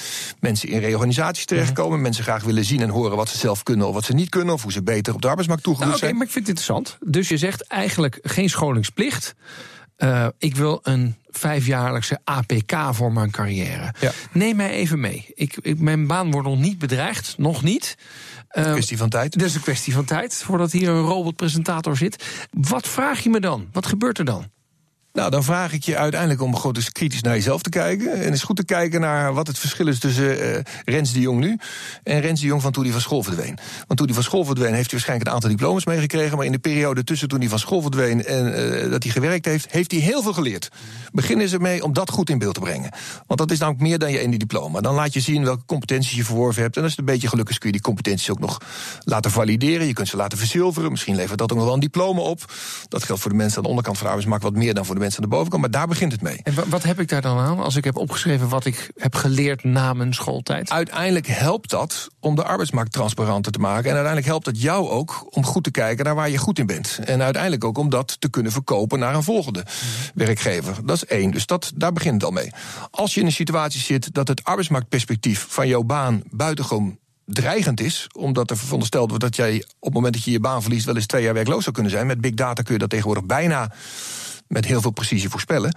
Mensen 0.41 0.69
in 0.69 0.79
reorganisaties 0.79 1.45
terechtkomen. 1.45 1.97
Mm. 1.97 2.03
Mensen 2.03 2.25
graag 2.25 2.43
willen 2.43 2.65
zien 2.65 2.81
en 2.81 2.89
horen 2.89 3.17
wat 3.17 3.29
ze 3.29 3.39
zelf 3.39 3.63
kunnen 3.63 3.89
of 3.89 3.95
wat 3.95 4.05
ze 4.05 4.13
niet 4.13 4.29
kunnen. 4.29 4.55
Of 4.55 4.63
hoe 4.63 4.73
ze 4.73 4.83
beter 4.83 5.15
op 5.15 5.23
de 5.23 5.29
arbeidsmarkt 5.29 5.63
toegerust 5.63 6.01
nou, 6.01 6.03
okay, 6.03 6.09
zijn. 6.09 6.19
maar 6.19 6.27
ik 6.27 6.33
vind 6.33 6.47
het 6.47 6.59
interessant. 6.59 7.13
Dus 7.13 7.29
je 7.29 7.37
zegt 7.37 7.67
eigenlijk 7.67 8.19
geen 8.23 8.49
scholingsplicht. 8.49 9.35
Uh, 9.99 10.27
ik 10.39 10.57
wil 10.57 10.81
een 10.83 11.17
vijfjaarlijkse 11.31 12.19
APK 12.25 12.73
voor 12.91 13.13
mijn 13.13 13.31
carrière. 13.31 13.95
Ja. 14.01 14.13
Neem 14.33 14.57
mij 14.57 14.71
even 14.71 15.01
mee. 15.01 15.27
Ik, 15.35 15.59
ik, 15.61 15.79
mijn 15.79 16.07
baan 16.07 16.31
wordt 16.31 16.49
nog 16.49 16.59
niet 16.59 16.79
bedreigd, 16.79 17.35
nog 17.39 17.63
niet. 17.63 17.97
Een 18.49 18.67
uh, 18.67 18.73
kwestie 18.73 18.97
van 18.97 19.09
tijd. 19.09 19.43
Is 19.43 19.55
een 19.55 19.61
kwestie 19.61 19.93
van 19.93 20.05
tijd, 20.05 20.35
voordat 20.35 20.73
hier 20.73 20.89
een 20.89 21.03
robotpresentator 21.03 21.97
zit. 21.97 22.47
Wat 22.51 22.89
vraag 22.89 23.21
je 23.21 23.31
me 23.31 23.41
dan? 23.41 23.69
Wat 23.73 23.87
gebeurt 23.87 24.19
er 24.19 24.25
dan? 24.25 24.51
Nou, 25.13 25.31
dan 25.31 25.45
vraag 25.45 25.73
ik 25.73 25.85
je 25.85 25.97
uiteindelijk 25.97 26.43
om 26.43 26.57
gewoon 26.57 26.77
eens 26.77 26.93
kritisch 26.93 27.23
naar 27.23 27.35
jezelf 27.35 27.63
te 27.63 27.69
kijken. 27.69 28.13
En 28.13 28.31
eens 28.31 28.43
goed 28.43 28.57
te 28.57 28.65
kijken 28.65 29.01
naar 29.01 29.35
wat 29.35 29.47
het 29.47 29.59
verschil 29.59 29.87
is 29.87 29.99
tussen 29.99 30.39
uh, 30.39 30.59
Rens 30.85 31.13
de 31.13 31.21
Jong 31.21 31.41
nu 31.41 31.59
en 32.03 32.21
Rens 32.21 32.41
de 32.41 32.47
Jong 32.47 32.63
van 32.63 32.73
toen 32.73 32.83
hij 32.83 32.93
van 32.93 33.01
school 33.01 33.23
verdween. 33.23 33.59
Want 33.87 33.99
toen 33.99 34.07
hij 34.07 34.15
van 34.15 34.23
school 34.23 34.45
verdween, 34.45 34.73
heeft 34.73 34.91
hij 34.91 34.91
waarschijnlijk 34.91 35.29
een 35.29 35.35
aantal 35.35 35.51
diploma's 35.51 35.85
meegekregen. 35.85 36.37
Maar 36.37 36.47
in 36.47 36.53
de 36.53 36.59
periode 36.59 37.05
tussen 37.05 37.29
toen 37.29 37.39
hij 37.39 37.49
van 37.49 37.59
school 37.59 37.81
verdween 37.81 38.25
en 38.25 38.47
uh, 38.47 38.91
dat 38.91 39.03
hij 39.03 39.13
gewerkt 39.13 39.45
heeft, 39.45 39.73
heeft 39.73 39.91
hij 39.91 40.01
heel 40.01 40.23
veel 40.23 40.33
geleerd. 40.33 40.69
Begin 41.13 41.41
eens 41.41 41.53
ermee 41.53 41.85
om 41.85 41.93
dat 41.93 42.11
goed 42.11 42.31
in 42.31 42.39
beeld 42.39 42.55
te 42.55 42.61
brengen. 42.61 42.91
Want 43.27 43.41
dat 43.41 43.51
is 43.51 43.59
namelijk 43.59 43.83
meer 43.83 43.99
dan 43.99 44.11
je 44.11 44.19
ene 44.19 44.39
diploma. 44.39 44.81
Dan 44.81 44.95
laat 44.95 45.13
je 45.13 45.21
zien 45.21 45.45
welke 45.45 45.65
competenties 45.67 46.17
je 46.17 46.25
verworven 46.25 46.63
hebt. 46.63 46.77
En 46.77 46.83
als 46.83 46.91
het 46.91 47.01
een 47.01 47.07
beetje 47.07 47.29
geluk 47.29 47.49
is, 47.49 47.59
kun 47.59 47.67
je 47.67 47.75
die 47.75 47.85
competenties 47.85 48.31
ook 48.31 48.41
nog 48.41 48.61
laten 49.05 49.31
valideren. 49.31 49.87
Je 49.87 49.93
kunt 49.93 50.09
ze 50.09 50.17
laten 50.17 50.39
verzilveren. 50.39 50.91
Misschien 50.91 51.17
levert 51.17 51.39
dat 51.39 51.51
ook 51.51 51.57
nog 51.57 51.67
wel 51.67 51.75
een 51.75 51.81
diploma 51.81 52.21
op. 52.21 52.53
Dat 52.89 53.05
geldt 53.05 53.23
voor 53.23 53.31
de 53.31 53.37
mensen 53.37 53.57
aan 53.57 53.63
de 53.63 53.69
onderkant 53.69 53.97
van 53.97 54.07
de 54.07 54.13
arbeidsmarkt 54.13 54.45
wat 54.45 54.63
meer 54.63 54.75
dan 54.75 54.85
voor 54.85 54.95
de 54.95 54.98
mensen 54.99 55.23
aan 55.23 55.29
de 55.29 55.35
bovenkant. 55.35 55.63
Maar 55.63 55.71
daar 55.71 55.87
begint 55.87 56.13
het 56.13 56.23
mee. 56.23 56.41
En 56.43 56.55
wat 56.69 56.83
heb 56.83 57.01
ik 57.01 57.09
daar 57.09 57.23
dan 57.23 57.39
aan 57.39 57.59
als 57.59 57.77
ik 57.77 57.85
heb 57.85 57.97
opgeschreven 57.97 58.49
wat 58.49 58.65
ik 58.65 58.91
heb 58.97 59.15
geleerd 59.15 59.65
na 59.65 59.93
mijn 59.93 60.15
schooltijd? 60.15 60.71
Uiteindelijk 60.71 61.27
helpt 61.27 61.71
dat 61.71 62.09
om 62.21 62.35
de 62.35 62.45
arbeidsmarkt 62.45 62.93
transparanter 62.93 63.53
te 63.53 63.59
maken. 63.59 63.85
En 63.85 63.91
uiteindelijk 63.91 64.27
helpt 64.27 64.47
het 64.47 64.63
jou 64.63 64.89
ook 64.89 65.27
om 65.31 65.45
goed 65.45 65.65
te 65.65 65.71
kijken 65.71 66.05
naar 66.05 66.15
waar 66.15 66.31
je 66.31 66.39
goed 66.39 66.59
in 66.59 66.67
bent. 66.67 66.99
En 67.05 67.23
uiteindelijk 67.23 67.65
ook 67.65 67.79
om 67.79 67.89
dat 67.89 68.17
te 68.21 68.31
kunnen 68.31 68.53
verkopen 68.53 68.99
naar 68.99 69.15
een 69.15 69.23
volgende 69.23 69.65
werkgever. 70.15 70.75
Dat 70.85 70.97
is 70.97 71.05
één. 71.05 71.31
Dus 71.31 71.47
dat, 71.47 71.73
daar 71.75 71.93
begint 71.93 72.15
het 72.15 72.25
al 72.25 72.31
mee. 72.31 72.51
Als 72.91 73.15
je 73.15 73.21
in 73.21 73.27
een 73.27 73.33
situatie 73.33 73.81
zit 73.81 74.15
dat 74.15 74.29
het 74.29 74.45
arbeidsmarktperspectief 74.45 75.47
van 75.49 75.69
jouw 75.69 75.83
baan 75.83 76.23
buitengewoon 76.31 76.99
dreigend 77.29 77.81
is, 77.81 78.07
omdat 78.13 78.51
er 78.51 78.59
verondersteld 78.59 79.09
wordt 79.09 79.25
dat 79.25 79.37
jij 79.37 79.57
op 79.57 79.85
het 79.85 79.95
moment 79.95 80.15
dat 80.15 80.25
je 80.25 80.31
je 80.31 80.41
baan 80.41 80.63
verliest 80.63 80.85
wel 80.85 80.97
eens 80.97 81.07
twee 81.07 81.23
jaar 81.23 81.35
werkloos 81.35 81.63
zou 81.63 81.75
kunnen 81.75 81.93
zijn. 81.93 82.07
Met 82.07 82.21
big 82.21 82.35
data 82.35 82.63
kun 82.63 82.73
je 82.73 82.79
dat 82.79 82.91
tegenwoordig 82.91 83.25
bijna 83.25 83.73
met 84.49 84.65
heel 84.65 84.81
veel 84.81 84.91
precisie 84.91 85.29
voorspellen. 85.29 85.77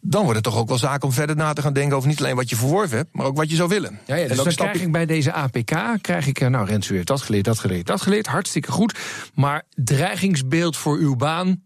Dan 0.00 0.20
wordt 0.22 0.36
het 0.36 0.44
toch 0.44 0.56
ook 0.56 0.68
wel 0.68 0.78
zaak 0.78 1.04
om 1.04 1.12
verder 1.12 1.36
na 1.36 1.52
te 1.52 1.62
gaan 1.62 1.72
denken 1.72 1.96
over 1.96 2.08
niet 2.08 2.18
alleen 2.18 2.36
wat 2.36 2.50
je 2.50 2.56
verworven 2.56 2.96
hebt, 2.96 3.08
maar 3.12 3.26
ook 3.26 3.36
wat 3.36 3.50
je 3.50 3.56
zou 3.56 3.68
willen. 3.68 3.98
Ja, 4.06 4.14
ja 4.14 4.28
dus 4.28 4.38
en 4.38 4.44
dan 4.44 4.54
krijg 4.54 4.80
ik 4.80 4.92
bij 4.92 5.06
deze 5.06 5.32
APK, 5.32 5.98
krijg 6.00 6.26
ik, 6.26 6.40
eh, 6.40 6.48
nou 6.48 6.66
Rens, 6.66 6.90
u 6.90 6.94
heeft 6.94 7.06
dat 7.06 7.22
geleerd, 7.22 7.44
dat 7.44 7.58
geleerd, 7.58 7.86
dat 7.86 8.02
geleerd, 8.02 8.26
hartstikke 8.26 8.72
goed. 8.72 8.98
Maar 9.34 9.62
dreigingsbeeld 9.74 10.76
voor 10.76 10.96
uw 10.96 11.16
baan, 11.16 11.62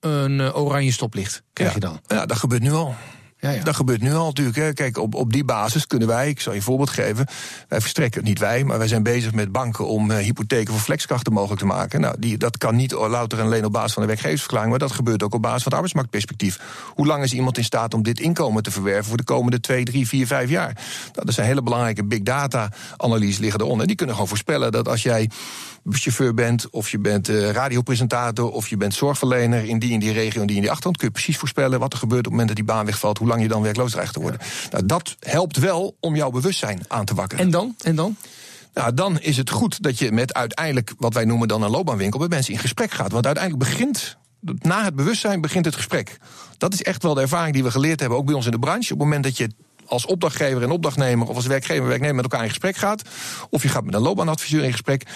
een 0.00 0.40
eh, 0.40 0.56
oranje 0.56 0.92
stoplicht, 0.92 1.42
krijg 1.52 1.74
je 1.74 1.80
dan? 1.80 2.00
Ja, 2.06 2.26
dat 2.26 2.38
gebeurt 2.38 2.62
nu 2.62 2.72
al. 2.72 2.94
Ja. 3.52 3.62
Dat 3.62 3.76
gebeurt 3.76 4.00
nu 4.00 4.14
al 4.14 4.26
natuurlijk. 4.26 4.56
Hè. 4.56 4.72
Kijk, 4.72 4.98
op, 4.98 5.14
op 5.14 5.32
die 5.32 5.44
basis 5.44 5.86
kunnen 5.86 6.08
wij, 6.08 6.28
ik 6.28 6.40
zal 6.40 6.52
je 6.52 6.58
een 6.58 6.64
voorbeeld 6.64 6.90
geven. 6.90 7.26
Wij 7.68 7.80
verstrekken, 7.80 8.24
niet 8.24 8.38
wij, 8.38 8.64
maar 8.64 8.78
wij 8.78 8.88
zijn 8.88 9.02
bezig 9.02 9.32
met 9.32 9.52
banken 9.52 9.86
om 9.86 10.10
uh, 10.10 10.16
hypotheken 10.16 10.72
voor 10.72 10.82
flexkrachten 10.82 11.32
mogelijk 11.32 11.60
te 11.60 11.66
maken. 11.66 12.00
Nou, 12.00 12.16
die, 12.18 12.38
dat 12.38 12.58
kan 12.58 12.76
niet 12.76 12.92
louter 12.92 13.38
en 13.38 13.44
alleen 13.44 13.64
op 13.64 13.72
basis 13.72 13.92
van 13.92 14.02
de 14.02 14.08
werkgeversverklaring, 14.08 14.70
maar 14.70 14.78
dat 14.78 14.92
gebeurt 14.92 15.22
ook 15.22 15.34
op 15.34 15.42
basis 15.42 15.62
van 15.62 15.72
het 15.72 15.74
arbeidsmarktperspectief. 15.74 16.60
Hoe 16.94 17.06
lang 17.06 17.22
is 17.22 17.32
iemand 17.32 17.58
in 17.58 17.64
staat 17.64 17.94
om 17.94 18.02
dit 18.02 18.20
inkomen 18.20 18.62
te 18.62 18.70
verwerven 18.70 19.04
voor 19.04 19.16
de 19.16 19.24
komende 19.24 19.60
twee, 19.60 19.84
drie, 19.84 20.08
vier, 20.08 20.26
vijf 20.26 20.50
jaar? 20.50 20.72
Nou, 21.12 21.26
dat 21.26 21.34
zijn 21.34 21.46
hele 21.46 21.62
belangrijke 21.62 22.04
big 22.04 22.22
data 22.22 22.68
analyses 22.96 23.38
liggen 23.38 23.60
eronder. 23.60 23.86
Die 23.86 23.96
kunnen 23.96 24.14
gewoon 24.14 24.30
voorspellen 24.30 24.72
dat 24.72 24.88
als 24.88 25.02
jij 25.02 25.30
chauffeur 25.90 26.34
bent, 26.34 26.70
of 26.70 26.88
je 26.88 26.98
bent 26.98 27.28
uh, 27.28 27.50
radiopresentator, 27.50 28.50
of 28.50 28.68
je 28.68 28.76
bent 28.76 28.94
zorgverlener 28.94 29.64
in 29.64 29.78
die 29.78 29.90
in 29.90 30.00
die 30.00 30.12
regio 30.12 30.40
en 30.40 30.46
die 30.46 30.56
in 30.56 30.62
die 30.62 30.70
achtergrond, 30.70 30.96
kun 30.96 31.06
je 31.06 31.12
precies 31.12 31.36
voorspellen 31.36 31.80
wat 31.80 31.92
er 31.92 31.98
gebeurt 31.98 32.26
op 32.26 32.32
het 32.32 32.32
moment 32.32 32.48
dat 32.48 32.66
die 32.66 32.74
baan 32.74 32.86
wegvalt, 32.86 33.18
hoe 33.18 33.28
lang 33.28 33.42
je 33.42 33.48
dan 33.48 33.62
werkloos 33.62 33.90
dreigt 33.90 34.12
te 34.12 34.20
worden. 34.20 34.40
Nou, 34.70 34.86
dat 34.86 35.16
helpt 35.20 35.58
wel 35.58 35.96
om 36.00 36.16
jouw 36.16 36.30
bewustzijn 36.30 36.80
aan 36.88 37.04
te 37.04 37.14
wakkeren. 37.14 37.44
En 37.44 37.50
dan? 37.50 37.74
En 37.82 37.94
dan? 37.94 38.16
Nou, 38.74 38.94
dan 38.94 39.20
is 39.20 39.36
het 39.36 39.50
goed 39.50 39.82
dat 39.82 39.98
je 39.98 40.12
met 40.12 40.34
uiteindelijk 40.34 40.94
wat 40.98 41.14
wij 41.14 41.24
noemen 41.24 41.48
dan 41.48 41.62
een 41.62 41.70
loopbaanwinkel 41.70 42.20
met 42.20 42.30
mensen 42.30 42.52
in 42.52 42.58
gesprek 42.58 42.90
gaat. 42.90 43.12
Want 43.12 43.26
uiteindelijk 43.26 43.64
begint 43.64 44.16
na 44.58 44.84
het 44.84 44.94
bewustzijn 44.94 45.40
begint 45.40 45.64
het 45.64 45.74
gesprek. 45.74 46.18
Dat 46.58 46.72
is 46.72 46.82
echt 46.82 47.02
wel 47.02 47.14
de 47.14 47.20
ervaring 47.20 47.54
die 47.54 47.62
we 47.62 47.70
geleerd 47.70 48.00
hebben, 48.00 48.18
ook 48.18 48.26
bij 48.26 48.34
ons 48.34 48.44
in 48.44 48.50
de 48.50 48.58
branche. 48.58 48.92
Op 48.92 48.98
het 48.98 49.08
moment 49.08 49.24
dat 49.24 49.36
je 49.36 49.50
als 49.86 50.06
opdrachtgever 50.06 50.62
en 50.62 50.70
opdrachtnemer 50.70 51.28
of 51.28 51.36
als 51.36 51.46
werkgever 51.46 51.82
en 51.82 51.88
werknemer 51.88 52.14
met 52.14 52.24
elkaar 52.24 52.42
in 52.42 52.48
gesprek 52.48 52.76
gaat, 52.76 53.02
of 53.50 53.62
je 53.62 53.68
gaat 53.68 53.84
met 53.84 53.94
een 53.94 54.00
loopbaanadviseur 54.00 54.64
in 54.64 54.72
gesprek, 54.72 55.06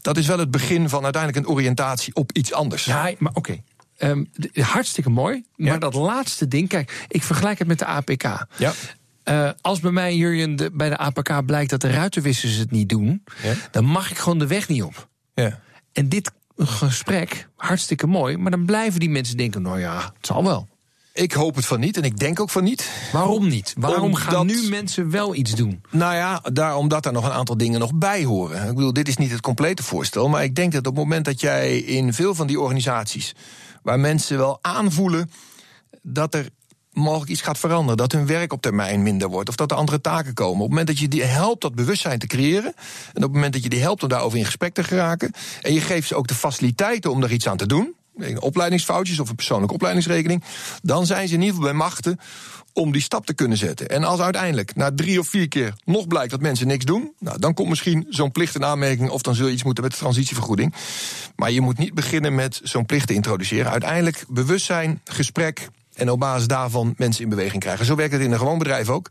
dat 0.00 0.16
is 0.16 0.26
wel 0.26 0.38
het 0.38 0.50
begin 0.50 0.88
van 0.88 1.04
uiteindelijk 1.04 1.46
een 1.46 1.52
oriëntatie 1.52 2.14
op 2.14 2.32
iets 2.32 2.52
anders. 2.52 2.84
Ja, 2.84 3.12
maar 3.18 3.34
oké. 3.34 3.62
Ehm, 3.96 4.24
hartstikke 4.52 5.10
mooi. 5.10 5.44
Maar 5.56 5.78
dat 5.78 5.94
laatste 5.94 6.48
ding, 6.48 6.68
kijk, 6.68 7.06
ik 7.08 7.22
vergelijk 7.22 7.58
het 7.58 7.68
met 7.68 7.78
de 7.78 7.84
APK. 7.84 8.46
Ja. 8.56 8.72
Uh, 9.24 9.50
als 9.60 9.80
bij 9.80 9.90
mij, 9.90 10.16
Jurjen, 10.16 10.70
bij 10.72 10.88
de 10.88 10.96
APK 10.96 11.46
blijkt 11.46 11.70
dat 11.70 11.80
de 11.80 11.90
ruitenwissers 11.90 12.56
het 12.56 12.70
niet 12.70 12.88
doen, 12.88 13.24
ja. 13.42 13.54
dan 13.70 13.84
mag 13.84 14.10
ik 14.10 14.18
gewoon 14.18 14.38
de 14.38 14.46
weg 14.46 14.68
niet 14.68 14.82
op. 14.82 15.08
Ja. 15.34 15.60
En 15.92 16.08
dit 16.08 16.30
gesprek, 16.56 17.48
hartstikke 17.56 18.06
mooi, 18.06 18.36
maar 18.36 18.50
dan 18.50 18.64
blijven 18.64 19.00
die 19.00 19.10
mensen 19.10 19.36
denken: 19.36 19.62
nou 19.62 19.80
ja, 19.80 19.96
het 20.16 20.26
zal 20.26 20.44
wel. 20.44 20.68
Ik 21.12 21.32
hoop 21.32 21.54
het 21.54 21.66
van 21.66 21.80
niet 21.80 21.96
en 21.96 22.02
ik 22.02 22.18
denk 22.18 22.40
ook 22.40 22.50
van 22.50 22.64
niet. 22.64 22.90
Waarom 23.12 23.48
niet? 23.48 23.74
Waarom 23.78 24.14
gaan 24.14 24.46
nu 24.46 24.68
mensen 24.68 25.10
wel 25.10 25.34
iets 25.34 25.54
doen? 25.54 25.82
Nou 25.90 26.14
ja, 26.14 26.42
daar, 26.52 26.76
omdat 26.76 27.06
er 27.06 27.12
nog 27.12 27.24
een 27.24 27.30
aantal 27.32 27.56
dingen 27.56 27.80
nog 27.80 27.94
bij 27.94 28.24
horen. 28.24 28.68
Ik 28.68 28.74
bedoel, 28.74 28.92
dit 28.92 29.08
is 29.08 29.16
niet 29.16 29.30
het 29.30 29.40
complete 29.40 29.82
voorstel. 29.82 30.28
Maar 30.28 30.44
ik 30.44 30.54
denk 30.54 30.72
dat 30.72 30.86
op 30.86 30.94
het 30.94 31.04
moment 31.04 31.24
dat 31.24 31.40
jij 31.40 31.78
in 31.78 32.12
veel 32.12 32.34
van 32.34 32.46
die 32.46 32.60
organisaties. 32.60 33.34
waar 33.82 34.00
mensen 34.00 34.38
wel 34.38 34.58
aanvoelen 34.60 35.30
dat 36.02 36.34
er 36.34 36.48
mogelijk 36.92 37.30
iets 37.30 37.42
gaat 37.42 37.58
veranderen. 37.58 37.96
Dat 37.96 38.12
hun 38.12 38.26
werk 38.26 38.52
op 38.52 38.62
termijn 38.62 39.02
minder 39.02 39.28
wordt. 39.28 39.48
Of 39.48 39.56
dat 39.56 39.70
er 39.70 39.76
andere 39.76 40.00
taken 40.00 40.34
komen. 40.34 40.54
Op 40.54 40.60
het 40.60 40.68
moment 40.68 40.86
dat 40.86 40.98
je 40.98 41.08
die 41.08 41.24
helpt 41.24 41.60
dat 41.60 41.74
bewustzijn 41.74 42.18
te 42.18 42.26
creëren. 42.26 42.74
En 42.74 43.16
op 43.16 43.22
het 43.22 43.32
moment 43.32 43.52
dat 43.52 43.62
je 43.62 43.68
die 43.68 43.80
helpt 43.80 44.02
om 44.02 44.08
daarover 44.08 44.38
in 44.38 44.44
gesprek 44.44 44.74
te 44.74 44.84
geraken. 44.84 45.32
En 45.62 45.72
je 45.74 45.80
geeft 45.80 46.08
ze 46.08 46.14
ook 46.14 46.28
de 46.28 46.34
faciliteiten 46.34 47.10
om 47.10 47.22
er 47.22 47.32
iets 47.32 47.48
aan 47.48 47.56
te 47.56 47.66
doen 47.66 47.96
opleidingsfoutjes 48.40 49.20
of 49.20 49.28
een 49.28 49.34
persoonlijke 49.34 49.74
opleidingsrekening, 49.74 50.42
dan 50.82 51.06
zijn 51.06 51.28
ze 51.28 51.34
in 51.34 51.40
ieder 51.40 51.54
geval 51.54 51.70
bij 51.70 51.78
machten 51.78 52.18
om 52.72 52.92
die 52.92 53.02
stap 53.02 53.26
te 53.26 53.34
kunnen 53.34 53.58
zetten. 53.58 53.88
En 53.88 54.04
als 54.04 54.20
uiteindelijk 54.20 54.74
na 54.74 54.90
drie 54.94 55.18
of 55.18 55.28
vier 55.28 55.48
keer 55.48 55.74
nog 55.84 56.06
blijkt 56.06 56.30
dat 56.30 56.40
mensen 56.40 56.66
niks 56.66 56.84
doen, 56.84 57.12
nou, 57.18 57.38
dan 57.38 57.54
komt 57.54 57.68
misschien 57.68 58.06
zo'n 58.08 58.32
plicht 58.32 58.54
in 58.54 58.64
aanmerking 58.64 59.10
of 59.10 59.22
dan 59.22 59.34
zul 59.34 59.46
je 59.46 59.52
iets 59.52 59.64
moeten 59.64 59.82
met 59.82 59.92
de 59.92 59.98
transitievergoeding. 59.98 60.74
Maar 61.36 61.50
je 61.50 61.60
moet 61.60 61.78
niet 61.78 61.94
beginnen 61.94 62.34
met 62.34 62.60
zo'n 62.62 62.86
plicht 62.86 63.06
te 63.06 63.14
introduceren. 63.14 63.70
Uiteindelijk 63.70 64.24
bewustzijn, 64.28 65.00
gesprek 65.04 65.68
en 65.94 66.10
op 66.10 66.20
basis 66.20 66.46
daarvan 66.46 66.94
mensen 66.96 67.22
in 67.22 67.28
beweging 67.28 67.62
krijgen. 67.62 67.86
Zo 67.86 67.94
werkt 67.94 68.12
het 68.12 68.22
in 68.22 68.32
een 68.32 68.38
gewoon 68.38 68.58
bedrijf 68.58 68.88
ook. 68.88 69.10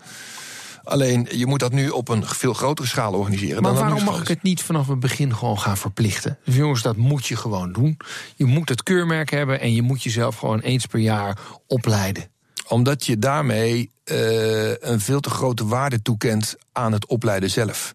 Alleen 0.88 1.28
je 1.32 1.46
moet 1.46 1.60
dat 1.60 1.72
nu 1.72 1.90
op 1.90 2.10
een 2.10 2.26
veel 2.26 2.54
grotere 2.54 2.88
schaal 2.88 3.14
organiseren. 3.14 3.62
Maar 3.62 3.74
waarom 3.74 4.04
mag 4.04 4.22
ik 4.22 4.28
het 4.28 4.44
niet 4.44 4.62
vanaf 4.62 4.88
het 4.88 5.00
begin 5.00 5.36
gewoon 5.36 5.60
gaan 5.60 5.78
verplichten? 5.78 6.38
Dus 6.46 6.56
jongens, 6.56 6.82
dat 6.82 6.96
moet 6.96 7.26
je 7.28 7.36
gewoon 7.36 7.72
doen. 7.72 7.98
Je 8.36 8.46
moet 8.46 8.70
het 8.70 8.84
keurmerk 8.84 9.30
hebben 9.30 9.60
en 9.60 9.74
je 9.74 9.82
moet 9.82 10.04
jezelf 10.04 10.36
gewoon 10.36 10.60
eens 10.60 10.86
per 10.86 11.00
jaar 11.00 11.38
opleiden. 11.68 12.30
Omdat 12.68 13.06
je 13.06 13.20
daarmee 13.20 13.92
uh, 14.06 14.70
een 14.80 15.00
veel 15.00 15.20
te 15.20 15.30
grote 15.30 15.66
waarde 15.66 16.02
toekent 16.02 16.56
aan 16.72 16.92
het 16.92 17.06
opleiden 17.06 17.50
zelf. 17.50 17.94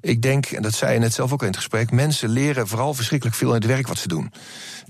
Ik 0.00 0.22
denk, 0.22 0.46
en 0.46 0.62
dat 0.62 0.74
zei 0.74 0.92
je 0.92 0.98
net 0.98 1.14
zelf 1.14 1.32
ook 1.32 1.40
in 1.40 1.46
het 1.46 1.56
gesprek, 1.56 1.90
mensen 1.90 2.28
leren 2.28 2.68
vooral 2.68 2.94
verschrikkelijk 2.94 3.36
veel 3.36 3.48
in 3.48 3.54
het 3.54 3.66
werk 3.66 3.86
wat 3.86 3.98
ze 3.98 4.08
doen. 4.08 4.32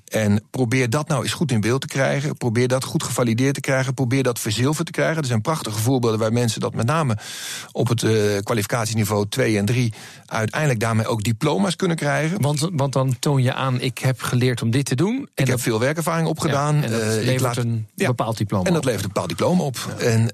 En 0.08 0.42
probeer 0.50 0.90
dat 0.90 1.08
nou 1.08 1.22
eens 1.22 1.32
goed 1.32 1.50
in 1.50 1.60
beeld 1.60 1.80
te 1.80 1.86
krijgen. 1.86 2.36
Probeer 2.36 2.68
dat 2.68 2.84
goed 2.84 3.02
gevalideerd 3.02 3.54
te 3.54 3.60
krijgen. 3.60 3.94
Probeer 3.94 4.22
dat 4.22 4.38
verzilverd 4.38 4.86
te 4.86 4.92
krijgen. 4.92 5.16
Er 5.16 5.26
zijn 5.26 5.40
prachtige 5.40 5.78
voorbeelden 5.78 6.18
waar 6.18 6.32
mensen 6.32 6.60
dat 6.60 6.74
met 6.74 6.86
name 6.86 7.16
op 7.72 7.88
het 7.88 8.02
uh, 8.02 8.38
kwalificatieniveau 8.42 9.28
2 9.28 9.58
en 9.58 9.64
3 9.64 9.92
uiteindelijk 10.26 10.80
daarmee 10.80 11.06
ook 11.06 11.22
diploma's 11.22 11.76
kunnen 11.76 11.96
krijgen. 11.96 12.40
Want, 12.40 12.68
want 12.72 12.92
dan 12.92 13.18
toon 13.18 13.42
je 13.42 13.54
aan, 13.54 13.80
ik 13.80 13.98
heb 13.98 14.22
geleerd 14.22 14.62
om 14.62 14.70
dit 14.70 14.84
te 14.84 14.94
doen. 14.94 15.16
En 15.16 15.22
ik 15.22 15.30
dat, 15.34 15.48
heb 15.48 15.60
veel 15.60 15.80
werkervaring 15.80 16.28
opgedaan. 16.28 16.76
Ja, 16.76 16.82
en 16.82 16.90
dat 16.90 17.00
uh, 17.00 17.06
levert 17.06 17.40
laat, 17.40 17.56
een 17.56 17.86
ja, 17.94 18.06
bepaald 18.06 18.36
diploma 18.36 18.64
En 18.64 18.72
dat 18.72 18.84
levert 18.84 19.02
een 19.02 19.08
bepaald 19.08 19.28
diploma 19.28 19.62
op. 19.62 19.94
Ja. 19.98 20.04
En 20.04 20.20
uh, 20.20 20.26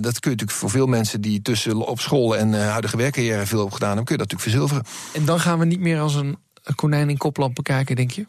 dat 0.00 0.20
kun 0.20 0.30
je 0.30 0.36
natuurlijk 0.36 0.50
voor 0.50 0.70
veel 0.70 0.86
mensen 0.86 1.20
die 1.20 1.42
tussen 1.42 1.86
op 1.86 2.00
school 2.00 2.36
en 2.36 2.68
huidige 2.68 2.96
werkcarrière 2.96 3.46
veel 3.46 3.64
opgedaan 3.64 3.96
hebben, 3.96 4.04
kun 4.04 4.16
je 4.16 4.22
dat 4.22 4.32
natuurlijk 4.32 4.68
verzilveren. 4.68 4.84
En 5.12 5.24
dan 5.24 5.40
gaan 5.40 5.58
we 5.58 5.64
niet 5.64 5.80
meer 5.80 6.00
als 6.00 6.14
een 6.14 6.36
konijn 6.74 7.10
in 7.10 7.16
koplampen 7.16 7.62
kijken, 7.62 7.96
denk 7.96 8.10
je? 8.10 8.26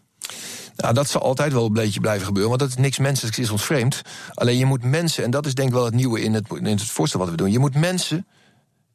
Nou, 0.85 0.97
dat 0.97 1.09
zal 1.09 1.21
altijd 1.21 1.53
wel 1.53 1.65
een 1.65 1.73
beetje 1.73 1.99
blijven 1.99 2.25
gebeuren, 2.25 2.49
want 2.49 2.61
dat 2.61 2.69
is 2.69 2.83
niks 2.83 2.97
menselijks, 2.97 3.39
is 3.39 3.49
ons 3.49 3.65
vreemd. 3.65 4.01
Alleen 4.33 4.57
je 4.57 4.65
moet 4.65 4.83
mensen, 4.83 5.23
en 5.23 5.31
dat 5.31 5.45
is 5.45 5.53
denk 5.53 5.67
ik 5.67 5.73
wel 5.73 5.85
het 5.85 5.93
nieuwe 5.93 6.21
in 6.21 6.33
het, 6.33 6.51
in 6.51 6.65
het 6.65 6.83
voorstel 6.83 7.19
wat 7.19 7.29
we 7.29 7.35
doen, 7.35 7.51
je 7.51 7.59
moet 7.59 7.75
mensen 7.75 8.25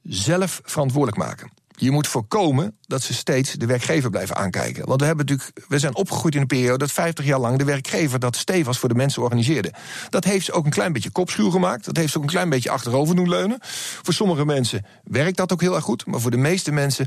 zelf 0.03 0.61
verantwoordelijk 0.65 1.19
maken. 1.19 1.51
Je 1.81 1.91
moet 1.91 2.07
voorkomen 2.07 2.79
dat 2.81 3.03
ze 3.03 3.15
steeds 3.15 3.53
de 3.53 3.67
werkgever 3.67 4.11
blijven 4.11 4.37
aankijken. 4.37 4.87
Want 4.87 5.01
we, 5.01 5.07
hebben 5.07 5.27
natuurlijk, 5.27 5.67
we 5.69 5.79
zijn 5.79 5.95
opgegroeid 5.95 6.35
in 6.35 6.41
een 6.41 6.47
periode 6.47 6.79
dat 6.79 6.93
50 6.93 7.25
jaar 7.25 7.39
lang 7.39 7.59
de 7.59 7.65
werkgever 7.65 8.19
dat 8.19 8.37
stevig 8.37 8.79
voor 8.79 8.89
de 8.89 8.95
mensen 8.95 9.23
organiseerde. 9.23 9.73
Dat 10.09 10.25
heeft 10.25 10.45
ze 10.45 10.53
ook 10.53 10.65
een 10.65 10.71
klein 10.71 10.93
beetje 10.93 11.11
kopschuw 11.11 11.51
gemaakt. 11.51 11.85
Dat 11.85 11.97
heeft 11.97 12.13
ze 12.13 12.17
ook 12.17 12.25
een 12.25 12.31
klein 12.31 12.49
beetje 12.49 12.71
achterover 12.71 13.17
doen 13.17 13.29
leunen. 13.29 13.59
Voor 14.03 14.15
sommige 14.15 14.45
mensen 14.45 14.85
werkt 15.05 15.37
dat 15.37 15.53
ook 15.53 15.61
heel 15.61 15.75
erg 15.75 15.85
goed. 15.85 16.07
Maar 16.07 16.21
voor 16.21 16.31
de 16.31 16.37
meeste 16.37 16.73
mensen 16.73 17.07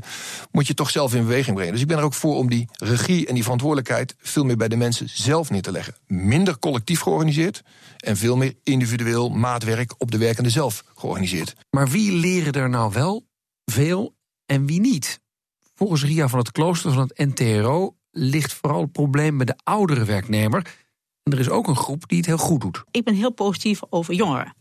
moet 0.50 0.66
je 0.66 0.74
toch 0.74 0.90
zelf 0.90 1.14
in 1.14 1.22
beweging 1.22 1.54
brengen. 1.54 1.72
Dus 1.72 1.82
ik 1.82 1.88
ben 1.88 1.98
er 1.98 2.04
ook 2.04 2.14
voor 2.14 2.36
om 2.36 2.48
die 2.48 2.68
regie 2.72 3.26
en 3.26 3.34
die 3.34 3.42
verantwoordelijkheid 3.42 4.14
veel 4.18 4.44
meer 4.44 4.56
bij 4.56 4.68
de 4.68 4.76
mensen 4.76 5.08
zelf 5.08 5.50
neer 5.50 5.62
te 5.62 5.72
leggen. 5.72 5.94
Minder 6.06 6.58
collectief 6.58 7.00
georganiseerd 7.00 7.62
en 7.96 8.16
veel 8.16 8.36
meer 8.36 8.54
individueel 8.62 9.28
maatwerk 9.28 9.94
op 9.98 10.10
de 10.10 10.18
werkende 10.18 10.50
zelf 10.50 10.84
georganiseerd. 10.94 11.54
Maar 11.70 11.88
wie 11.88 12.12
leren 12.12 12.52
er 12.52 12.68
nou 12.68 12.92
wel 12.92 13.26
veel 13.64 14.13
en 14.46 14.66
wie 14.66 14.80
niet. 14.80 15.20
Volgens 15.74 16.04
Ria 16.04 16.28
van 16.28 16.38
het 16.38 16.52
Klooster 16.52 16.92
van 16.92 17.10
het 17.14 17.34
NTRO 17.34 17.96
ligt 18.10 18.52
vooral 18.52 18.80
het 18.80 18.92
probleem 18.92 19.36
bij 19.36 19.46
de 19.46 19.56
oudere 19.64 20.04
werknemer. 20.04 20.82
En 21.22 21.32
er 21.32 21.38
is 21.38 21.48
ook 21.48 21.68
een 21.68 21.76
groep 21.76 22.08
die 22.08 22.18
het 22.18 22.26
heel 22.26 22.38
goed 22.38 22.60
doet. 22.60 22.84
Ik 22.90 23.04
ben 23.04 23.14
heel 23.14 23.32
positief 23.32 23.80
over 23.90 24.14
jongeren. 24.14 24.54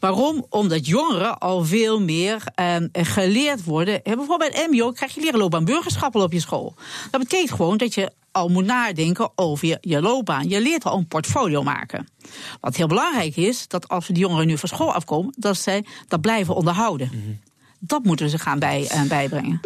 Waarom? 0.00 0.46
Omdat 0.48 0.86
jongeren 0.86 1.38
al 1.38 1.64
veel 1.64 2.00
meer 2.00 2.44
eh, 2.54 2.76
geleerd 2.92 3.64
worden. 3.64 4.00
Bijvoorbeeld 4.02 4.38
bij 4.38 4.48
het 4.62 4.70
MBO 4.70 4.90
krijg 4.90 5.14
je 5.14 5.20
leren 5.20 5.38
loopbaan 5.38 5.64
burgerschap 5.64 6.14
op 6.14 6.32
je 6.32 6.40
school. 6.40 6.74
Dat 7.10 7.20
betekent 7.20 7.50
gewoon 7.50 7.76
dat 7.76 7.94
je 7.94 8.12
al 8.30 8.48
moet 8.48 8.64
nadenken 8.64 9.32
over 9.34 9.68
je, 9.68 9.78
je 9.80 10.00
loopbaan. 10.00 10.48
Je 10.48 10.60
leert 10.60 10.84
al 10.84 10.98
een 10.98 11.06
portfolio 11.06 11.62
maken. 11.62 12.08
Wat 12.60 12.76
heel 12.76 12.86
belangrijk 12.86 13.36
is, 13.36 13.68
dat 13.68 13.88
als 13.88 14.06
we 14.06 14.12
die 14.12 14.22
jongeren 14.22 14.46
nu 14.46 14.58
van 14.58 14.68
school 14.68 14.94
afkomen, 14.94 15.34
dat 15.38 15.56
zij 15.56 15.84
dat 16.08 16.20
blijven 16.20 16.54
onderhouden. 16.54 17.10
Mhm. 17.12 17.51
Dat 17.84 18.04
moeten 18.04 18.28
ze 18.28 18.38
gaan 18.38 18.58
bij, 18.58 18.80
uh, 18.80 19.08
bijbrengen. 19.08 19.60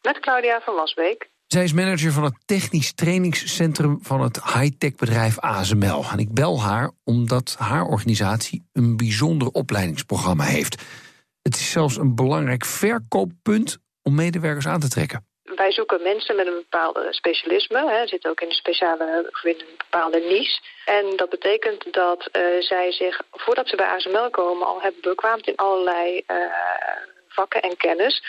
Met 0.00 0.20
Claudia 0.20 0.60
van 0.60 0.74
Wasbeek. 0.74 1.30
Zij 1.46 1.64
is 1.64 1.72
manager 1.72 2.12
van 2.12 2.24
het 2.24 2.34
technisch 2.44 2.92
trainingscentrum 2.92 3.98
van 4.02 4.20
het 4.20 4.44
high-tech 4.44 4.94
bedrijf 4.94 5.38
ASML. 5.38 6.04
En 6.10 6.18
ik 6.18 6.32
bel 6.32 6.62
haar 6.62 6.90
omdat 7.04 7.56
haar 7.58 7.84
organisatie 7.84 8.68
een 8.72 8.96
bijzonder 8.96 9.48
opleidingsprogramma 9.48 10.44
heeft. 10.44 10.82
Het 11.42 11.54
is 11.54 11.70
zelfs 11.70 11.96
een 11.96 12.14
belangrijk 12.14 12.64
verkooppunt 12.64 13.78
om 14.02 14.14
medewerkers 14.14 14.66
aan 14.66 14.80
te 14.80 14.88
trekken. 14.88 15.26
Wij 15.62 15.72
zoeken 15.72 16.02
mensen 16.02 16.36
met 16.36 16.46
een 16.46 16.64
bepaalde 16.68 17.06
specialisme. 17.12 17.90
Hè, 17.90 18.06
zitten 18.06 18.30
ook 18.30 18.40
in 18.40 18.48
een 18.48 18.54
speciale 18.54 19.28
of 19.32 19.44
in 19.44 19.60
een 19.60 19.76
bepaalde 19.76 20.18
niche. 20.18 20.60
En 20.84 21.16
dat 21.16 21.28
betekent 21.28 21.92
dat 21.92 22.28
uh, 22.32 22.60
zij 22.60 22.92
zich, 22.92 23.20
voordat 23.30 23.68
ze 23.68 23.76
bij 23.76 23.86
ASML 23.86 24.30
komen, 24.30 24.66
al 24.66 24.82
hebben 24.82 25.00
bekwaamd 25.00 25.46
in 25.46 25.56
allerlei 25.56 26.22
uh, 26.26 26.36
vakken 27.28 27.62
en 27.62 27.76
kennis. 27.76 28.22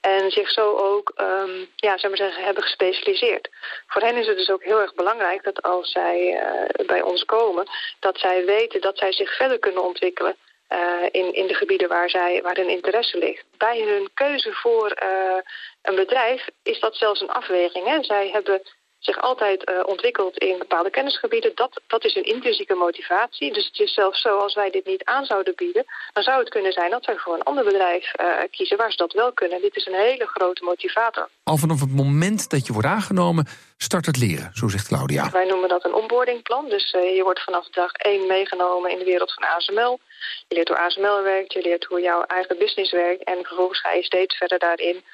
En 0.00 0.30
zich 0.30 0.50
zo 0.50 0.76
ook, 0.76 1.12
um, 1.20 1.68
ja, 1.76 1.98
zeg 1.98 2.16
zeggen, 2.16 2.44
hebben 2.44 2.62
gespecialiseerd. 2.62 3.48
Voor 3.86 4.02
hen 4.02 4.16
is 4.16 4.26
het 4.26 4.36
dus 4.36 4.50
ook 4.50 4.64
heel 4.64 4.80
erg 4.80 4.94
belangrijk 4.94 5.44
dat 5.44 5.62
als 5.62 5.90
zij 5.92 6.18
uh, 6.32 6.86
bij 6.86 7.02
ons 7.02 7.24
komen, 7.24 7.66
dat 7.98 8.18
zij 8.18 8.44
weten 8.44 8.80
dat 8.80 8.98
zij 8.98 9.12
zich 9.12 9.36
verder 9.36 9.58
kunnen 9.58 9.84
ontwikkelen. 9.84 10.36
Uh, 10.72 11.02
in, 11.10 11.34
in 11.34 11.46
de 11.46 11.54
gebieden 11.54 11.88
waar, 11.88 12.10
zij, 12.10 12.42
waar 12.42 12.56
hun 12.56 12.68
interesse 12.68 13.18
ligt. 13.18 13.44
Bij 13.56 13.80
hun 13.80 14.10
keuze 14.14 14.52
voor 14.52 14.98
uh, 15.02 15.42
een 15.82 15.94
bedrijf 15.94 16.46
is 16.62 16.80
dat 16.80 16.96
zelfs 16.96 17.20
een 17.20 17.30
afweging. 17.30 17.86
Hè? 17.86 18.02
Zij 18.02 18.30
hebben 18.32 18.62
zich 19.00 19.20
altijd 19.20 19.70
uh, 19.70 19.80
ontwikkeld 19.84 20.38
in 20.38 20.58
bepaalde 20.58 20.90
kennisgebieden. 20.90 21.52
Dat, 21.54 21.80
dat 21.86 22.04
is 22.04 22.14
een 22.14 22.24
intrinsieke 22.24 22.74
motivatie. 22.74 23.52
Dus 23.52 23.66
het 23.66 23.78
is 23.78 23.94
zelfs 23.94 24.20
zo, 24.20 24.36
als 24.36 24.54
wij 24.54 24.70
dit 24.70 24.86
niet 24.86 25.04
aan 25.04 25.24
zouden 25.24 25.54
bieden... 25.56 25.84
dan 26.12 26.22
zou 26.22 26.38
het 26.38 26.48
kunnen 26.48 26.72
zijn 26.72 26.90
dat 26.90 27.06
wij 27.06 27.16
voor 27.16 27.34
een 27.34 27.42
ander 27.42 27.64
bedrijf 27.64 28.12
uh, 28.20 28.26
kiezen... 28.50 28.76
waar 28.76 28.90
ze 28.90 28.96
dat 28.96 29.12
wel 29.12 29.32
kunnen. 29.32 29.60
Dit 29.60 29.76
is 29.76 29.86
een 29.86 29.94
hele 29.94 30.26
grote 30.26 30.64
motivator. 30.64 31.28
Al 31.44 31.56
vanaf 31.56 31.80
het 31.80 31.90
moment 31.90 32.50
dat 32.50 32.66
je 32.66 32.72
wordt 32.72 32.88
aangenomen, 32.88 33.46
start 33.76 34.06
het 34.06 34.18
leren, 34.18 34.50
zo 34.54 34.68
zegt 34.68 34.86
Claudia. 34.86 35.30
Wij 35.30 35.46
noemen 35.46 35.68
dat 35.68 35.84
een 35.84 35.94
onboardingplan. 35.94 36.68
Dus 36.68 36.92
uh, 36.92 37.16
je 37.16 37.22
wordt 37.22 37.42
vanaf 37.42 37.68
dag 37.68 37.92
één 37.92 38.26
meegenomen 38.26 38.90
in 38.90 38.98
de 38.98 39.04
wereld 39.04 39.32
van 39.32 39.48
ASML... 39.48 40.00
Je 40.48 40.54
leert 40.54 40.68
hoe 40.68 40.76
ASML 40.76 41.22
werkt, 41.22 41.52
je 41.52 41.62
leert 41.62 41.84
hoe 41.84 42.00
jouw 42.00 42.22
eigen 42.22 42.58
business 42.58 42.92
werkt... 42.92 43.24
en 43.24 43.44
vervolgens 43.44 43.80
ga 43.80 43.92
je 43.92 44.02
steeds 44.02 44.36
verder 44.36 44.58
daarin 44.58 45.04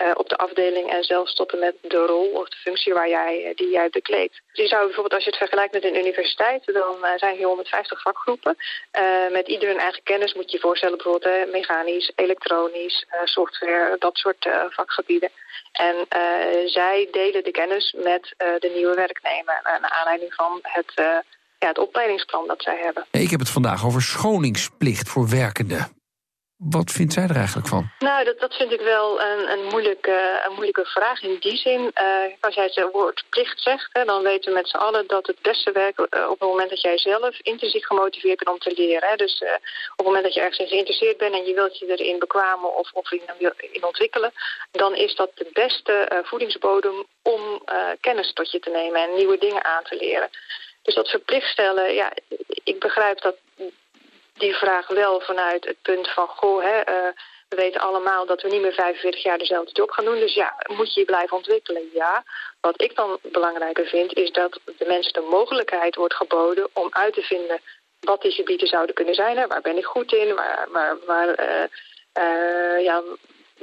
uh, 0.00 0.10
op 0.14 0.28
de 0.28 0.36
afdeling... 0.36 0.90
en 0.90 1.04
zelfs 1.04 1.34
tot 1.34 1.52
en 1.52 1.58
met 1.58 1.74
de 1.80 2.06
rol 2.06 2.28
of 2.28 2.48
de 2.48 2.56
functie 2.56 2.94
waar 2.94 3.08
jij, 3.08 3.52
die 3.54 3.70
jij 3.70 3.90
bekleedt. 3.90 4.40
Dus 4.52 4.62
je 4.62 4.68
zou 4.68 4.84
bijvoorbeeld, 4.84 5.14
als 5.14 5.24
je 5.24 5.30
het 5.30 5.38
vergelijkt 5.38 5.72
met 5.72 5.84
een 5.84 5.98
universiteit... 5.98 6.62
dan 6.64 6.96
uh, 7.02 7.10
zijn 7.16 7.36
hier 7.36 7.46
150 7.46 8.02
vakgroepen. 8.02 8.56
Met 9.30 9.48
ieder 9.48 9.68
hun 9.68 9.78
eigen 9.78 10.02
kennis 10.02 10.34
moet 10.34 10.50
je 10.50 10.56
je 10.56 10.62
voorstellen... 10.62 10.96
bijvoorbeeld 10.96 11.50
mechanisch, 11.50 12.12
elektronisch, 12.14 13.06
software, 13.24 13.96
dat 13.98 14.16
soort 14.16 14.48
vakgebieden. 14.68 15.30
En 15.72 16.06
zij 16.66 17.08
delen 17.10 17.44
de 17.44 17.50
kennis 17.50 17.94
met 17.96 18.34
de 18.36 18.70
nieuwe 18.74 18.94
werknemer... 18.94 19.60
naar 19.62 19.90
aanleiding 19.90 20.34
van 20.34 20.58
het 20.62 21.24
ja, 21.64 21.70
het 21.70 21.88
opleidingsplan 21.88 22.46
dat 22.46 22.62
zij 22.62 22.78
hebben. 22.82 23.06
Ik 23.10 23.30
heb 23.30 23.40
het 23.40 23.50
vandaag 23.50 23.84
over 23.84 24.02
schoningsplicht 24.02 25.08
voor 25.08 25.28
werkenden. 25.28 26.02
Wat 26.56 26.90
vindt 26.90 27.12
zij 27.12 27.22
er 27.22 27.36
eigenlijk 27.36 27.68
van? 27.68 27.90
Nou, 27.98 28.24
dat, 28.24 28.38
dat 28.38 28.54
vind 28.54 28.72
ik 28.72 28.80
wel 28.80 29.20
een, 29.20 29.50
een, 29.52 29.64
moeilijke, 29.64 30.42
een 30.46 30.54
moeilijke 30.54 30.84
vraag 30.84 31.22
in 31.22 31.36
die 31.40 31.56
zin. 31.56 31.80
Uh, 31.80 32.34
als 32.40 32.54
jij 32.54 32.64
het 32.64 32.88
woord 32.92 33.24
plicht 33.28 33.60
zegt, 33.60 33.88
hè, 33.92 34.04
dan 34.04 34.22
weten 34.22 34.52
we 34.52 34.58
met 34.58 34.68
z'n 34.68 34.76
allen 34.76 35.06
dat 35.06 35.26
het 35.26 35.42
beste 35.42 35.72
werkt 35.72 35.98
uh, 35.98 36.04
op 36.30 36.40
het 36.40 36.48
moment 36.48 36.70
dat 36.70 36.80
jij 36.80 36.98
zelf 36.98 37.40
intrinsiek 37.40 37.86
gemotiveerd 37.86 38.38
bent 38.38 38.50
om 38.50 38.58
te 38.58 38.72
leren. 38.76 39.08
Hè. 39.08 39.16
Dus 39.16 39.40
uh, 39.40 39.48
op 39.90 39.96
het 39.96 40.06
moment 40.06 40.24
dat 40.24 40.34
je 40.34 40.40
ergens 40.40 40.58
in 40.58 40.66
geïnteresseerd 40.66 41.16
bent 41.16 41.34
en 41.34 41.44
je 41.44 41.54
wilt 41.54 41.78
je 41.78 41.86
erin 41.86 42.18
bekwamen 42.18 42.76
of, 42.76 42.92
of 42.92 43.12
in, 43.12 43.22
in 43.72 43.84
ontwikkelen, 43.84 44.32
dan 44.70 44.94
is 44.94 45.14
dat 45.14 45.30
de 45.34 45.48
beste 45.52 46.22
voedingsbodem 46.24 47.04
om 47.22 47.62
kennis 48.00 48.32
tot 48.32 48.50
je 48.50 48.60
te 48.60 48.70
nemen 48.70 49.02
en 49.02 49.14
nieuwe 49.14 49.38
dingen 49.38 49.64
aan 49.64 49.82
te 49.82 49.96
leren. 49.96 50.30
Dus 50.84 50.94
dat 50.94 51.08
verplicht 51.08 51.48
stellen, 51.48 51.94
ja, 51.94 52.12
ik 52.64 52.78
begrijp 52.78 53.20
dat 53.20 53.36
die 54.34 54.54
vraag 54.54 54.86
wel 54.86 55.20
vanuit 55.20 55.64
het 55.64 55.76
punt 55.82 56.08
van... 56.08 56.28
goh, 56.28 56.62
hè, 56.62 56.78
uh, 56.78 57.12
we 57.48 57.56
weten 57.56 57.80
allemaal 57.80 58.26
dat 58.26 58.42
we 58.42 58.48
niet 58.48 58.60
meer 58.60 58.72
45 58.72 59.22
jaar 59.22 59.38
dezelfde 59.38 59.72
job 59.72 59.90
gaan 59.90 60.04
doen. 60.04 60.18
Dus 60.18 60.34
ja, 60.34 60.54
moet 60.66 60.94
je 60.94 61.00
je 61.00 61.06
blijven 61.06 61.36
ontwikkelen? 61.36 61.82
Ja. 61.92 62.24
Wat 62.60 62.82
ik 62.82 62.94
dan 62.94 63.18
belangrijker 63.22 63.86
vind, 63.86 64.14
is 64.14 64.32
dat 64.32 64.60
de 64.64 64.84
mensen 64.86 65.12
de 65.12 65.28
mogelijkheid 65.30 65.94
wordt 65.94 66.14
geboden... 66.14 66.68
om 66.72 66.88
uit 66.90 67.14
te 67.14 67.22
vinden 67.22 67.60
wat 68.00 68.22
die 68.22 68.32
gebieden 68.32 68.68
zouden 68.68 68.94
kunnen 68.94 69.14
zijn. 69.14 69.36
Hè. 69.36 69.46
Waar 69.46 69.60
ben 69.60 69.76
ik 69.76 69.84
goed 69.84 70.12
in? 70.12 70.34
Waar, 70.34 70.68
waar, 70.70 70.96
waar 71.06 71.40
uh, 71.40 71.64
uh, 72.18 72.84
ja, 72.84 73.02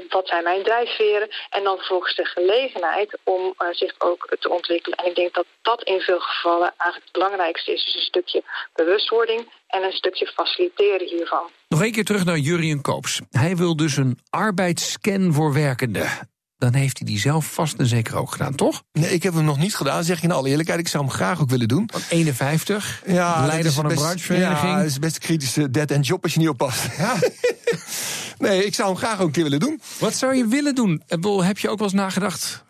wat 0.09 0.27
zijn 0.27 0.43
mijn 0.43 0.63
drijfveren 0.63 1.29
en 1.49 1.63
dan 1.63 1.77
vervolgens 1.77 2.15
de 2.15 2.25
gelegenheid 2.25 3.17
om 3.23 3.41
uh, 3.41 3.67
zich 3.71 3.93
ook 3.97 4.35
te 4.39 4.49
ontwikkelen. 4.49 4.97
En 4.97 5.05
ik 5.05 5.15
denk 5.15 5.33
dat 5.33 5.45
dat 5.61 5.83
in 5.83 5.99
veel 5.99 6.19
gevallen 6.19 6.73
eigenlijk 6.77 7.03
het 7.03 7.11
belangrijkste 7.11 7.73
is. 7.73 7.85
Dus 7.85 7.95
een 7.95 8.01
stukje 8.01 8.43
bewustwording 8.73 9.51
en 9.67 9.83
een 9.83 9.91
stukje 9.91 10.27
faciliteren 10.27 11.07
hiervan. 11.07 11.49
Nog 11.67 11.81
een 11.83 11.91
keer 11.91 12.05
terug 12.05 12.25
naar 12.25 12.37
Jurien 12.37 12.81
Koops. 12.81 13.21
Hij 13.29 13.55
wil 13.55 13.75
dus 13.75 13.97
een 13.97 14.19
arbeidsscan 14.29 15.33
voor 15.33 15.53
werkenden 15.53 16.29
dan 16.61 16.73
heeft 16.73 16.97
hij 16.97 17.07
die 17.07 17.19
zelf 17.19 17.53
vast 17.53 17.77
en 17.77 17.85
zeker 17.87 18.15
ook 18.15 18.31
gedaan, 18.31 18.55
toch? 18.55 18.83
Nee, 18.91 19.13
ik 19.13 19.23
heb 19.23 19.33
hem 19.33 19.43
nog 19.45 19.57
niet 19.57 19.75
gedaan, 19.75 20.03
zeg 20.03 20.17
je 20.17 20.23
in 20.23 20.31
alle 20.31 20.49
eerlijkheid. 20.49 20.79
Ik 20.79 20.87
zou 20.87 21.03
hem 21.03 21.13
graag 21.13 21.41
ook 21.41 21.49
willen 21.49 21.67
doen. 21.67 21.89
51, 22.09 23.01
ja, 23.05 23.45
leider 23.45 23.71
van 23.71 23.85
een 23.85 23.95
branchevereniging. 23.95 24.71
Ja, 24.71 24.77
dat 24.77 24.85
is 24.85 24.99
best 24.99 25.15
een 25.15 25.21
kritische 25.21 25.71
dead-end 25.71 26.07
job 26.07 26.23
als 26.23 26.33
je 26.33 26.39
niet 26.39 26.49
oppast. 26.49 26.87
Ja. 26.97 27.15
nee, 28.47 28.65
ik 28.65 28.73
zou 28.75 28.89
hem 28.89 28.97
graag 28.97 29.19
ook 29.19 29.25
een 29.25 29.31
keer 29.31 29.43
willen 29.43 29.59
doen. 29.59 29.81
Wat 29.99 30.15
zou 30.15 30.35
je 30.35 30.47
willen 30.47 30.75
doen? 30.75 31.03
Heb 31.43 31.57
je 31.57 31.69
ook 31.69 31.77
wel 31.77 31.87
eens 31.87 31.95
nagedacht, 31.95 32.63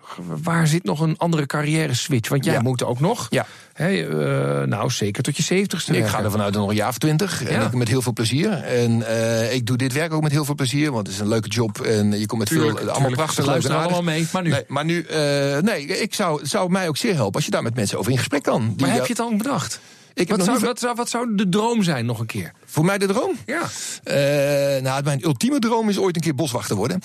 waar 0.43 0.67
zit 0.67 0.84
nog 0.84 1.00
een 1.00 1.17
andere 1.17 1.45
carrière 1.45 1.93
switch? 1.93 2.30
Want 2.30 2.45
jij 2.45 2.54
ja. 2.54 2.62
moet 2.62 2.84
ook 2.84 3.00
nog. 3.00 3.28
Ja. 3.30 3.45
Hey, 3.74 4.08
uh, 4.08 4.67
nou, 4.67 4.89
zeker 4.89 5.24
tot 5.24 5.38
je 5.38 5.43
zeventigste. 5.43 5.97
Ik 5.97 6.06
ga 6.06 6.24
er 6.24 6.32
vanuit 6.32 6.54
nog 6.54 6.69
een 6.69 6.76
jaar 6.76 6.89
of 6.89 6.97
twintig. 6.97 7.43
En 7.43 7.62
ik 7.62 7.74
met 7.74 7.88
heel 7.88 8.02
veel 8.02 8.13
plezier. 8.13 8.52
En 8.52 9.00
uh, 9.00 9.54
ik 9.54 9.65
doe 9.65 9.78
dit 9.78 9.93
werk 9.93 10.13
ook 10.13 10.21
met 10.21 10.32
heel 10.32 10.45
veel 10.45 10.56
plezier. 10.56 10.91
Want 10.91 11.08
het 11.08 11.15
is 11.15 11.21
een 11.21 11.28
leuke 11.28 11.50
job. 11.50 11.82
En 11.82 12.19
je 12.19 12.26
komt 12.26 12.39
met 12.39 12.50
tuurlijk, 12.50 12.80
veel. 12.80 12.89
Allemaal 12.89 13.12
prachtig. 13.12 13.45
Luisteren 13.45 13.80
allemaal 13.82 14.04
mee. 14.04 14.28
Maar 14.32 14.43
nu. 14.43 14.50
Nee, 14.50 14.63
maar 14.67 14.86
nu 14.86 15.06
uh, 15.12 15.58
nee, 15.58 15.86
ik 15.86 16.13
zou, 16.13 16.45
zou 16.45 16.71
mij 16.71 16.88
ook 16.88 16.97
zeer 16.97 17.13
helpen 17.13 17.36
als 17.36 17.45
je 17.45 17.52
daar 17.52 17.63
met 17.63 17.76
mensen 17.76 17.97
over 17.97 18.12
in 18.12 18.17
gesprek 18.17 18.43
kan. 18.43 18.74
Maar 18.78 18.91
heb 18.91 19.06
je 19.06 19.13
het 19.13 19.21
al 19.21 19.36
bedacht? 19.36 19.80
Ik 20.13 20.30
wat, 20.30 20.43
zou, 20.43 20.60
wat, 20.60 20.80
zou, 20.80 20.95
wat 20.95 21.10
zou 21.10 21.36
de 21.36 21.50
droom 21.50 21.84
zijn 21.84 22.06
nog 22.06 22.19
een 22.19 22.26
keer? 22.26 22.52
Voor 22.71 22.86
mij 22.86 22.97
de 22.97 23.05
droom? 23.05 23.36
Ja. 23.45 23.62
Uh, 23.62 24.81
nou, 24.81 25.03
mijn 25.03 25.23
ultieme 25.23 25.60
droom 25.60 25.89
is 25.89 25.97
ooit 25.97 26.15
een 26.15 26.21
keer 26.21 26.36
boswachter 26.36 26.75
worden. 26.75 27.01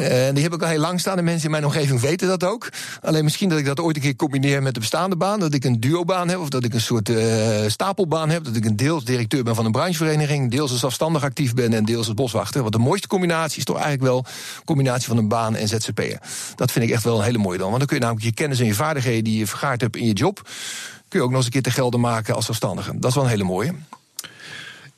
Uh, 0.00 0.06
die 0.32 0.42
heb 0.42 0.54
ik 0.54 0.62
al 0.62 0.68
heel 0.68 0.78
lang 0.78 1.00
staan. 1.00 1.18
En 1.18 1.24
mensen 1.24 1.44
in 1.44 1.50
mijn 1.50 1.64
omgeving 1.64 2.00
weten 2.00 2.28
dat 2.28 2.44
ook. 2.44 2.68
Alleen 3.02 3.24
misschien 3.24 3.48
dat 3.48 3.58
ik 3.58 3.64
dat 3.64 3.80
ooit 3.80 3.96
een 3.96 4.02
keer 4.02 4.16
combineer 4.16 4.62
met 4.62 4.74
de 4.74 4.80
bestaande 4.80 5.16
baan. 5.16 5.40
Dat 5.40 5.54
ik 5.54 5.64
een 5.64 5.80
duobaan 5.80 6.28
heb. 6.28 6.38
Of 6.38 6.48
dat 6.48 6.64
ik 6.64 6.74
een 6.74 6.80
soort 6.80 7.08
uh, 7.08 7.26
stapelbaan 7.66 8.30
heb. 8.30 8.44
Dat 8.44 8.56
ik 8.56 8.64
een 8.64 8.76
deels 8.76 9.04
directeur 9.04 9.42
ben 9.42 9.54
van 9.54 9.64
een 9.64 9.72
branchevereniging. 9.72 10.50
Deels 10.50 10.70
als 10.70 10.80
zelfstandig 10.80 11.22
actief 11.22 11.54
ben. 11.54 11.72
En 11.72 11.84
deels 11.84 12.06
als 12.06 12.14
boswachter. 12.14 12.60
Want 12.60 12.72
de 12.72 12.78
mooiste 12.78 13.08
combinatie 13.08 13.58
is 13.58 13.64
toch 13.64 13.76
eigenlijk 13.76 14.04
wel 14.04 14.18
een 14.18 14.64
combinatie 14.64 15.08
van 15.08 15.16
een 15.16 15.28
baan 15.28 15.56
en 15.56 15.68
ZZP'er. 15.68 16.18
Dat 16.56 16.72
vind 16.72 16.84
ik 16.84 16.90
echt 16.90 17.04
wel 17.04 17.18
een 17.18 17.24
hele 17.24 17.38
mooie 17.38 17.58
dan. 17.58 17.66
Want 17.66 17.78
dan 17.78 17.86
kun 17.86 17.96
je 17.96 18.02
namelijk 18.02 18.26
je 18.26 18.34
kennis 18.34 18.60
en 18.60 18.66
je 18.66 18.74
vaardigheden 18.74 19.24
die 19.24 19.38
je 19.38 19.46
vergaard 19.46 19.80
hebt 19.80 19.96
in 19.96 20.06
je 20.06 20.12
job 20.12 20.42
kun 21.08 21.22
je 21.22 21.28
ook 21.28 21.34
nog 21.34 21.44
eens 21.44 21.54
een 21.54 21.62
keer 21.62 21.72
te 21.72 21.80
gelden 21.80 22.00
maken 22.00 22.34
als 22.34 22.44
zelfstandige. 22.44 22.98
Dat 22.98 23.10
is 23.10 23.14
wel 23.14 23.24
een 23.24 23.30
hele 23.30 23.44
mooie. 23.44 23.74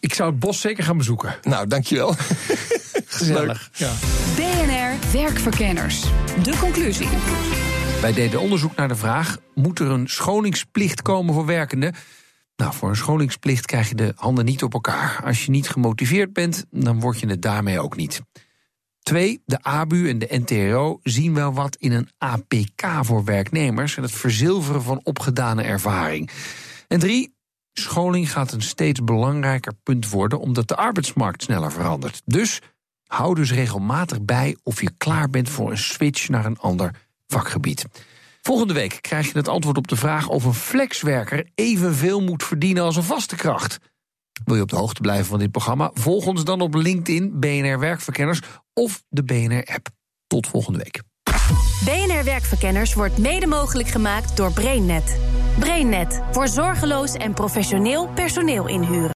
Ik 0.00 0.14
zou 0.14 0.30
het 0.30 0.38
bos 0.38 0.60
zeker 0.60 0.84
gaan 0.84 0.96
bezoeken. 0.96 1.36
Nou, 1.42 1.66
dankjewel. 1.66 2.14
Gezellig. 3.06 3.70
Ja. 3.74 3.92
BNR 4.36 5.12
Werkverkenners. 5.12 6.00
De 6.42 6.56
conclusie. 6.60 7.08
Wij 8.00 8.12
deden 8.12 8.40
onderzoek 8.40 8.76
naar 8.76 8.88
de 8.88 8.96
vraag: 8.96 9.38
moet 9.54 9.78
er 9.78 9.90
een 9.90 10.08
schoningsplicht 10.08 11.02
komen 11.02 11.34
voor 11.34 11.46
werkenden? 11.46 11.94
Nou, 12.56 12.74
voor 12.74 12.88
een 12.88 12.96
schoningsplicht 12.96 13.66
krijg 13.66 13.88
je 13.88 13.94
de 13.94 14.12
handen 14.16 14.44
niet 14.44 14.62
op 14.62 14.72
elkaar. 14.72 15.22
Als 15.24 15.44
je 15.44 15.50
niet 15.50 15.68
gemotiveerd 15.68 16.32
bent, 16.32 16.64
dan 16.70 17.00
word 17.00 17.20
je 17.20 17.26
het 17.26 17.42
daarmee 17.42 17.80
ook 17.80 17.96
niet. 17.96 18.20
Twee, 19.02 19.42
de 19.44 19.62
ABU 19.62 20.08
en 20.08 20.18
de 20.18 20.42
NTRO 20.44 21.00
zien 21.02 21.34
wel 21.34 21.52
wat 21.52 21.76
in 21.76 21.92
een 21.92 22.08
APK 22.18 22.86
voor 23.00 23.24
werknemers 23.24 23.96
en 23.96 24.02
het 24.02 24.12
verzilveren 24.12 24.82
van 24.82 25.00
opgedane 25.02 25.62
ervaring. 25.62 26.30
En 26.88 26.98
drie, 26.98 27.35
scholing 27.80 28.32
gaat 28.32 28.52
een 28.52 28.62
steeds 28.62 29.04
belangrijker 29.04 29.72
punt 29.82 30.10
worden 30.10 30.40
omdat 30.40 30.68
de 30.68 30.76
arbeidsmarkt 30.76 31.42
sneller 31.42 31.72
verandert. 31.72 32.22
Dus 32.24 32.60
hou 33.06 33.34
dus 33.34 33.52
regelmatig 33.52 34.22
bij 34.22 34.56
of 34.62 34.80
je 34.80 34.90
klaar 34.96 35.30
bent 35.30 35.48
voor 35.48 35.70
een 35.70 35.78
switch 35.78 36.28
naar 36.28 36.44
een 36.44 36.58
ander 36.58 36.90
vakgebied. 37.26 37.84
Volgende 38.42 38.74
week 38.74 38.98
krijg 39.00 39.26
je 39.26 39.38
het 39.38 39.48
antwoord 39.48 39.76
op 39.76 39.88
de 39.88 39.96
vraag 39.96 40.28
of 40.28 40.44
een 40.44 40.54
flexwerker 40.54 41.46
evenveel 41.54 42.20
moet 42.20 42.44
verdienen 42.44 42.82
als 42.82 42.96
een 42.96 43.02
vaste 43.02 43.36
kracht. 43.36 43.78
Wil 44.44 44.56
je 44.56 44.62
op 44.62 44.68
de 44.68 44.76
hoogte 44.76 45.00
blijven 45.00 45.26
van 45.26 45.38
dit 45.38 45.50
programma? 45.50 45.90
Volg 45.94 46.26
ons 46.26 46.44
dan 46.44 46.60
op 46.60 46.74
LinkedIn, 46.74 47.40
BNR 47.40 47.78
Werkverkenners 47.78 48.40
of 48.72 49.02
de 49.08 49.24
BNR-app. 49.24 49.88
Tot 50.26 50.46
volgende 50.46 50.78
week. 50.78 51.05
BNR 51.84 52.24
Werkverkenners 52.24 52.94
wordt 52.94 53.18
mede 53.18 53.46
mogelijk 53.46 53.88
gemaakt 53.88 54.36
door 54.36 54.52
BrainNet. 54.52 55.20
BrainNet 55.58 56.20
voor 56.30 56.48
zorgeloos 56.48 57.12
en 57.12 57.34
professioneel 57.34 58.08
personeel 58.14 58.68
inhuren. 58.68 59.04